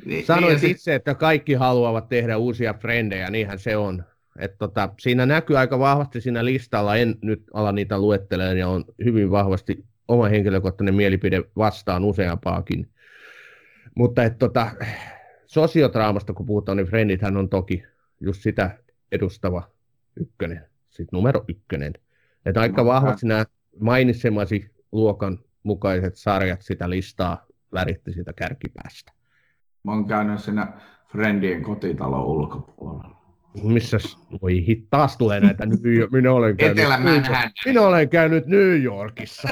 niin, 0.04 0.26
Sanoit 0.26 0.62
niin, 0.62 0.70
itse, 0.70 0.94
että 0.94 1.14
kaikki 1.14 1.54
haluavat 1.54 2.08
tehdä 2.08 2.36
uusia 2.36 2.74
frendejä, 2.74 3.30
niinhän 3.30 3.58
se 3.58 3.76
on. 3.76 4.04
Et 4.38 4.58
tota, 4.58 4.94
siinä 5.00 5.26
näkyy 5.26 5.58
aika 5.58 5.78
vahvasti 5.78 6.20
siinä 6.20 6.44
listalla, 6.44 6.96
en 6.96 7.14
nyt 7.22 7.42
ala 7.54 7.72
niitä 7.72 7.98
luettelemaan, 7.98 8.58
ja 8.58 8.68
on 8.68 8.84
hyvin 9.04 9.30
vahvasti 9.30 9.84
oma 10.08 10.28
henkilökohtainen 10.28 10.94
mielipide 10.94 11.42
vastaan 11.56 12.04
useampaakin. 12.04 12.88
Mutta 13.94 14.24
et 14.24 14.38
tota, 14.38 14.70
sosiotraamasta 15.46 16.32
kun 16.32 16.46
puhutaan, 16.46 16.76
niin 16.76 16.86
Frendithän 16.86 17.36
on 17.36 17.48
toki 17.48 17.82
just 18.20 18.42
sitä 18.42 18.78
edustava 19.12 19.70
ykkönen, 20.20 20.64
sitten 20.90 21.16
numero 21.16 21.44
ykkönen. 21.48 21.92
Että 22.46 22.60
aika 22.60 22.84
vahvasti 22.84 23.26
nämä 23.26 23.44
mainitsemasi 23.80 24.73
luokan 24.94 25.38
mukaiset 25.62 26.16
sarjat 26.16 26.62
sitä 26.62 26.90
listaa 26.90 27.46
väritti 27.72 28.12
sitä 28.12 28.32
kärkipäästä. 28.32 29.12
Mä 29.84 29.92
oon 29.92 30.06
käynyt 30.06 30.40
siinä 30.40 30.72
Friendien 31.12 31.62
kotitalon 31.62 32.24
ulkopuolella. 32.24 33.24
Missä 33.62 33.98
voi 34.42 34.66
hit, 34.66 34.86
taas 34.90 35.16
tulee 35.16 35.40
näitä 35.40 35.66
New 35.66 36.12
minä 36.12 36.32
olen 36.32 36.56
käynyt, 36.56 36.84
minä 37.64 37.82
olen 37.82 38.08
käynyt 38.08 38.46
New 38.46 38.82
Yorkissa. 38.82 39.48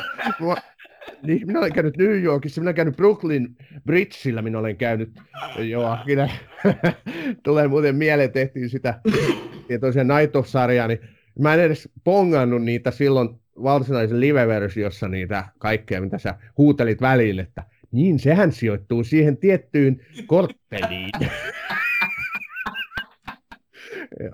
niin, 1.23 1.47
minä 1.47 1.59
olen 1.59 1.73
käynyt 1.73 1.97
New 1.97 2.23
Yorkissa, 2.23 2.61
minä 2.61 2.69
olen 2.69 2.75
käynyt 2.75 2.97
Brooklyn 2.97 3.57
Bridgeillä, 3.87 4.43
minä 4.43 4.59
olen 4.59 4.77
käynyt, 4.77 5.21
joo, 5.59 5.99
minä, 6.07 6.29
tulee 7.45 7.69
muuten 7.69 7.97
mieleen, 7.97 8.33
tehtiin 8.33 8.71
sitä 8.71 9.01
tietoisia 9.69 10.05
Night 10.05 10.37
of-sarjaa, 10.37 10.89
niin 10.89 10.99
mä 11.39 11.55
en 11.55 11.61
edes 11.61 11.89
pongannut 12.05 12.63
niitä 12.63 12.91
silloin 12.91 13.42
varsinaisen 13.63 14.21
live-versiossa 14.21 15.09
niitä 15.09 15.45
kaikkea, 15.59 16.01
mitä 16.01 16.19
sä 16.19 16.35
huutelit 16.59 17.01
välille, 17.01 17.43
että 17.43 17.65
niin, 17.93 18.19
sehän 18.19 18.53
sijoittuu 18.53 19.05
siihen 19.05 19.37
tiettyyn 19.37 20.01
kortteliin. 20.27 21.11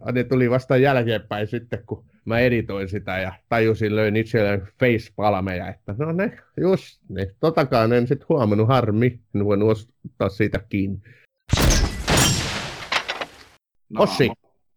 ja 0.07 0.13
ne 0.13 0.25
tuli 0.25 0.51
vasta 0.51 0.77
jälkeenpäin 0.77 1.47
sitten, 1.47 1.83
kun 1.87 2.05
mä 2.25 2.39
editoin 2.39 2.89
sitä 2.89 3.19
ja 3.19 3.33
tajusin, 3.49 3.97
löin 3.97 4.17
itselleen 4.17 4.69
facepalmeja, 4.81 5.69
että 5.69 5.95
no 5.99 6.13
ne, 6.13 6.39
just 6.61 7.01
ne, 7.09 7.35
totakaan 7.41 7.93
en 7.93 8.07
sitten 8.07 8.29
huomannut 8.29 8.69
harmi, 8.69 9.21
en 9.35 9.45
voinut 9.45 9.89
ottaa 10.05 10.29
siitä 10.29 10.61
kiinni. 10.69 10.99
No. 13.89 14.03
Ossi, 14.03 14.31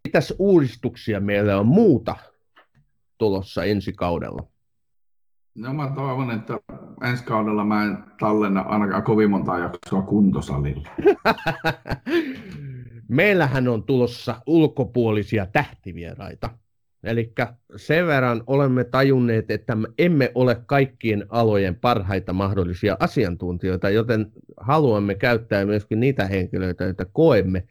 mitäs 0.03 0.33
uudistuksia 0.39 1.19
meillä 1.19 1.59
on 1.59 1.65
muuta 1.65 2.15
tulossa 3.21 3.63
ensi 3.63 3.93
kaudella? 3.93 4.43
No 5.55 5.73
mä 5.73 5.91
toivon, 5.95 6.31
että 6.31 6.59
ensi 7.03 7.23
kaudella 7.23 7.63
mä 7.63 7.83
en 7.83 7.97
tallenna 8.19 8.61
ainakaan 8.61 9.03
kovin 9.03 9.29
montaa 9.29 9.59
jaksoa 9.59 10.01
kuntosalilla. 10.01 10.89
Meillähän 13.07 13.67
on 13.67 13.83
tulossa 13.83 14.41
ulkopuolisia 14.47 15.45
tähtivieraita. 15.45 16.49
Eli 17.03 17.33
sen 17.75 18.07
verran 18.07 18.43
olemme 18.47 18.83
tajunneet, 18.83 19.51
että 19.51 19.77
emme 19.97 20.31
ole 20.35 20.55
kaikkien 20.65 21.25
alojen 21.29 21.75
parhaita 21.75 22.33
mahdollisia 22.33 22.97
asiantuntijoita, 22.99 23.89
joten 23.89 24.31
haluamme 24.57 25.15
käyttää 25.15 25.65
myöskin 25.65 25.99
niitä 25.99 26.27
henkilöitä, 26.27 26.83
joita 26.83 27.05
koemme 27.05 27.67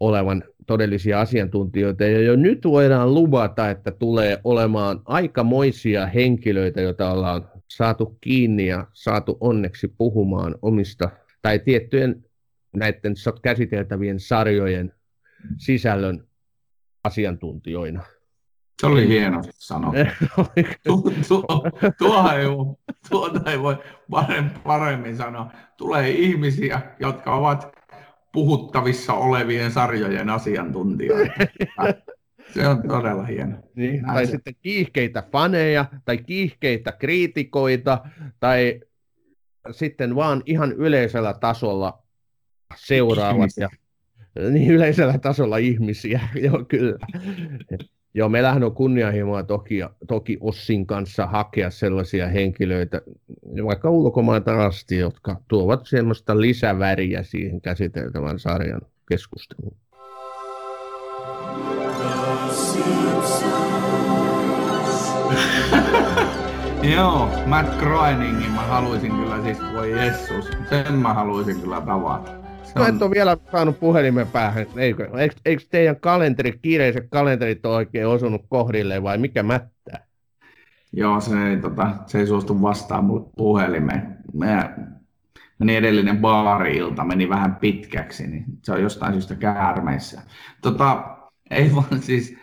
olevan 0.00 0.44
todellisia 0.66 1.20
asiantuntijoita. 1.20 2.04
Ja 2.04 2.20
jo 2.20 2.36
nyt 2.36 2.64
voidaan 2.64 3.14
luvata, 3.14 3.70
että 3.70 3.90
tulee 3.90 4.40
olemaan 4.44 5.00
aikamoisia 5.04 6.06
henkilöitä, 6.06 6.80
joita 6.80 7.10
ollaan 7.10 7.48
saatu 7.68 8.18
kiinni 8.20 8.66
ja 8.66 8.86
saatu 8.92 9.36
onneksi 9.40 9.88
puhumaan 9.88 10.54
omista 10.62 11.10
tai 11.42 11.58
tiettyjen 11.58 12.24
näiden 12.76 13.14
käsiteltävien 13.42 14.20
sarjojen 14.20 14.92
sisällön 15.56 16.24
asiantuntijoina. 17.04 18.02
Se 18.80 18.86
oli 18.86 19.08
hieno 19.08 19.42
sano. 19.50 19.92
tuo, 20.86 21.02
tuo, 21.28 21.44
tuo 21.98 22.32
ei, 22.32 22.46
tuota 23.10 23.50
ei 23.50 23.62
voi 23.62 23.76
paremmin 24.64 25.16
sanoa. 25.16 25.52
Tulee 25.76 26.10
ihmisiä, 26.10 26.80
jotka 27.00 27.34
ovat 27.34 27.77
puhuttavissa 28.38 29.12
olevien 29.12 29.70
sarjojen 29.70 30.30
asiantuntijoita. 30.30 31.32
Se 32.54 32.68
on 32.68 32.88
todella 32.88 33.24
hieno. 33.24 33.56
Niin, 33.74 34.04
tai 34.04 34.26
se. 34.26 34.30
sitten 34.30 34.54
kiihkeitä 34.62 35.22
faneja, 35.32 35.84
tai 36.04 36.18
kiihkeitä 36.18 36.92
kriitikoita, 36.92 37.98
tai 38.40 38.80
sitten 39.70 40.14
vaan 40.14 40.42
ihan 40.46 40.72
yleisellä 40.72 41.34
tasolla 41.34 42.02
seuraavat 42.76 43.50
ja 43.56 43.68
niin 44.50 44.70
yleisellä 44.70 45.18
tasolla 45.18 45.56
ihmisiä, 45.56 46.20
joo 46.44 46.64
kyllä. 46.68 46.98
Joo, 48.14 48.28
meillähän 48.28 48.64
on 48.64 48.74
kunnianhimoa 48.74 49.42
toki, 49.42 49.80
toki 50.08 50.36
Ossin 50.40 50.86
kanssa 50.86 51.26
hakea 51.26 51.70
sellaisia 51.70 52.28
henkilöitä, 52.28 53.02
vaikka 53.64 53.90
ulkomailta 53.90 54.64
asti, 54.64 54.96
jotka 54.96 55.36
tuovat 55.48 55.86
semmoista 55.86 56.40
lisäväriä 56.40 57.22
siihen 57.22 57.60
käsiteltävän 57.60 58.38
sarjan 58.38 58.80
keskusteluun. 59.08 59.76
Joo, 66.96 67.30
Matt 67.46 67.78
Groeningin 67.78 68.50
mä 68.50 68.62
haluaisin 68.62 69.12
kyllä 69.12 69.42
siis, 69.42 69.58
voi 69.74 69.90
Jessus, 69.90 70.50
sen 70.68 70.94
mä 70.94 71.14
haluaisin 71.14 71.60
kyllä 71.60 71.80
tavata. 71.80 72.47
On... 72.76 72.86
et 72.88 73.02
ole 73.02 73.10
vielä 73.10 73.36
saanut 73.52 73.80
puhelimen 73.80 74.26
päähän, 74.26 74.66
eikö? 74.76 75.10
Eikö, 75.18 75.36
eikö 75.44 75.62
teidän 75.70 76.00
kalenteri, 76.00 76.58
kiireiset 76.62 77.06
kalenterit 77.10 77.66
ole 77.66 77.76
oikein 77.76 78.06
osunut 78.06 78.42
kohdille 78.48 79.02
vai 79.02 79.18
mikä 79.18 79.42
mättää? 79.42 80.06
Joo, 80.92 81.20
se 81.20 81.50
ei, 81.50 81.56
tota, 81.56 81.94
se 82.06 82.18
ei 82.18 82.26
suostu 82.26 82.62
vastaan 82.62 83.04
mulle 83.04 83.30
puhelimeen. 83.36 84.16
Meidän, 84.34 84.96
meni 85.58 85.76
edellinen 85.76 86.18
baari-ilta, 86.18 87.04
meni 87.04 87.28
vähän 87.28 87.56
pitkäksi, 87.56 88.26
niin 88.26 88.44
se 88.64 88.72
on 88.72 88.82
jostain 88.82 89.12
syystä 89.12 89.34
käärmeissä. 89.34 90.22
Tota, 90.62 91.16
ei 91.50 91.74
vaan 91.74 92.02
siis, 92.02 92.36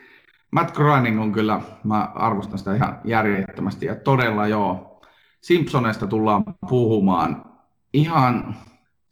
Matt 0.51 0.75
Groening 0.75 1.21
on 1.21 1.31
kyllä, 1.31 1.61
mä 1.83 2.11
arvostan 2.15 2.57
sitä 2.57 2.75
ihan 2.75 2.99
järjettömästi 3.03 3.85
ja 3.85 3.95
todella 3.95 4.47
joo. 4.47 5.01
Simpsoneista 5.41 6.07
tullaan 6.07 6.43
puhumaan 6.69 7.45
ihan, 7.93 8.55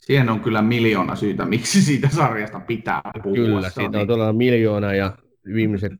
siihen 0.06 0.30
on 0.30 0.40
kyllä 0.40 0.62
miljoona 0.62 1.16
syytä, 1.16 1.46
miksi 1.46 1.82
siitä 1.82 2.10
sarjasta 2.10 2.60
pitää 2.60 3.02
puhua. 3.24 3.36
Kyllä, 3.36 3.70
siitä 3.70 3.86
on 3.86 3.92
niin... 3.92 4.08
todella 4.08 4.34
miljoona 4.34 4.94
ja 4.94 5.18
viimeiset 5.54 5.92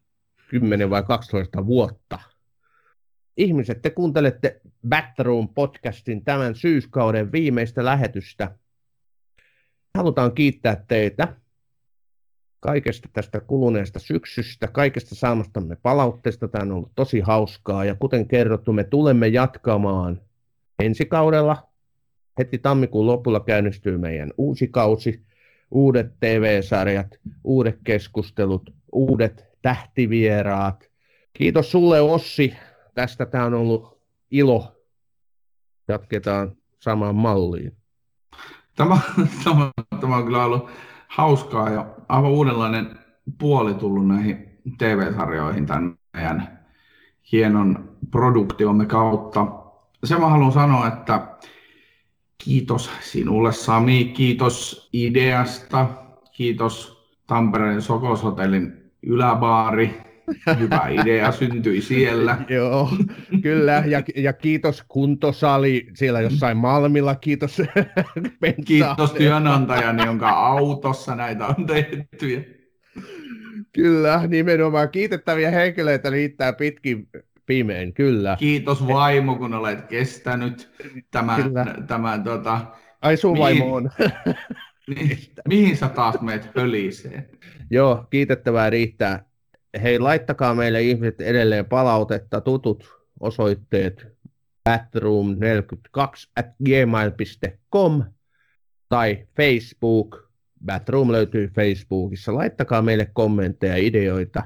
10 0.48 0.90
vai 0.90 1.04
12 1.04 1.66
vuotta. 1.66 2.20
Ihmiset, 3.38 3.82
te 3.82 3.90
kuuntelette 3.90 4.62
Backroom 4.90 5.50
podcastin 5.50 6.24
tämän 6.24 6.56
syyskauden 6.56 7.32
viimeistä 7.32 7.86
lähetystä. 7.86 8.56
Halutaan 9.96 10.36
kiittää 10.36 10.84
teitä 10.88 11.36
kaikesta 12.60 13.10
tästä 13.14 13.40
kuluneesta 13.40 14.00
syksystä, 14.00 14.68
kaikesta 14.68 15.16
saamastamme 15.16 15.76
palautteesta. 15.76 16.48
Tämä 16.48 16.64
on 16.64 16.72
ollut 16.72 16.92
tosi 16.96 17.20
hauskaa 17.20 17.86
ja 17.86 17.96
kuten 17.96 18.28
kerrottu, 18.28 18.74
me 18.74 18.84
tulemme 18.84 19.28
jatkamaan 19.28 20.22
ensi 20.80 21.06
kaudella. 21.06 21.73
Heti 22.38 22.58
tammikuun 22.58 23.08
lopulla 23.08 23.40
käynnistyy 23.40 23.98
meidän 23.98 24.32
uusi 24.38 24.68
kausi, 24.68 25.26
uudet 25.72 26.20
TV-sarjat, 26.20 27.20
uudet 27.44 27.80
keskustelut, 27.84 28.74
uudet 28.92 29.46
tähtivieraat. 29.62 30.90
Kiitos 31.34 31.72
sulle 31.72 32.02
Ossi, 32.02 32.54
tästä 32.96 33.26
tämä 33.26 33.46
on 33.46 33.54
ollut 33.54 34.02
ilo. 34.32 34.84
Jatketaan 35.88 36.56
samaan 36.80 37.16
malliin. 37.16 37.78
Tämä, 38.76 38.98
tämä, 39.44 39.72
tämä 40.02 40.18
on 40.18 40.24
kyllä 40.24 40.46
ollut 40.46 40.70
hauskaa 41.08 41.70
ja 41.70 41.96
aivan 42.10 42.32
uudenlainen 42.32 43.00
puoli 43.40 43.74
tullut 43.74 44.08
näihin 44.08 44.60
TV-sarjoihin 44.78 45.66
tämän 45.66 45.98
meidän 46.14 46.60
hienon 47.32 47.98
produktiomme 48.12 48.86
kautta. 48.86 49.48
Se 50.04 50.20
mä 50.20 50.30
haluan 50.30 50.52
sanoa, 50.52 50.88
että 50.88 51.28
kiitos 52.44 52.90
sinulle 53.02 53.54
Sami, 53.54 54.06
kiitos 54.06 54.90
ideasta, 54.94 55.88
kiitos 56.32 57.04
Tampereen 57.28 57.82
Sokoshotellin 57.82 58.74
yläbaari, 59.04 60.04
Hyvä 60.60 60.88
idea 61.02 61.32
syntyi 61.32 61.82
siellä. 61.82 62.38
Joo, 62.50 62.90
kyllä. 63.42 63.84
Ja, 63.88 64.04
ja 64.16 64.34
kiitos 64.34 64.84
kuntosali 64.88 65.88
siellä 65.94 66.22
jossain 66.22 66.58
Malmilla. 66.58 67.16
Kiitos 67.16 67.62
Kiitos 68.66 69.12
työnantajani, 69.14 70.06
jonka 70.06 70.30
autossa 70.30 71.16
näitä 71.16 71.48
on 71.48 71.66
tehty. 71.66 72.60
Kyllä, 73.74 74.28
nimenomaan 74.28 74.90
kiitettäviä 74.90 75.52
henkilöitä 75.52 76.10
riittää 76.10 76.54
pitkin 76.54 77.08
pimein, 77.46 77.94
kyllä. 77.94 78.36
Kiitos 78.40 78.88
vaimo, 78.88 79.36
kun 79.36 79.54
olet 79.54 79.82
kestänyt 79.82 80.70
tämän, 81.12 81.54
tämän 81.88 82.24
tota, 82.24 82.60
Ai 83.02 83.18
sun 83.18 83.32
mihin, 83.32 83.44
vaimo 83.44 83.76
on. 83.76 83.90
niin, 84.96 85.18
mihin 85.48 85.78
sä 85.78 85.90
taas 85.90 86.22
meet 86.22 86.50
höliseen? 86.56 87.30
Joo, 87.70 88.08
kiitettävää 88.10 88.70
riittää 88.70 89.26
hei, 89.82 90.00
laittakaa 90.00 90.56
meille 90.56 90.82
ihmiset 90.82 91.22
edelleen 91.22 91.66
palautetta, 91.66 92.42
tutut 92.42 93.00
osoitteet 93.20 94.08
batroom42 94.70 96.30
at 96.36 96.46
gmail.com 96.66 98.04
tai 98.90 99.28
Facebook. 99.38 100.24
Batroom 100.66 101.12
löytyy 101.12 101.48
Facebookissa. 101.48 102.36
Laittakaa 102.36 102.82
meille 102.82 103.10
kommentteja, 103.14 103.76
ideoita, 103.76 104.44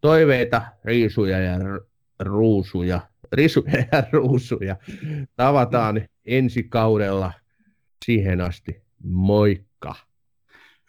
toiveita, 0.00 0.62
riisuja 0.84 1.38
ja 1.38 1.58
ruusuja. 2.24 3.00
Risuja 3.32 3.84
ja 3.92 4.02
ruusuja. 4.12 4.76
Tavataan 5.36 6.02
ensi 6.24 6.62
kaudella. 6.62 7.32
Siihen 8.04 8.40
asti. 8.40 8.82
Moikka! 9.04 9.94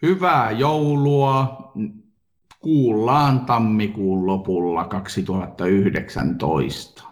Hyvää 0.02 0.52
joulua! 0.52 1.72
kuullaan 2.66 3.40
tammikuun 3.40 4.26
lopulla 4.26 4.86
2019. 4.86 7.04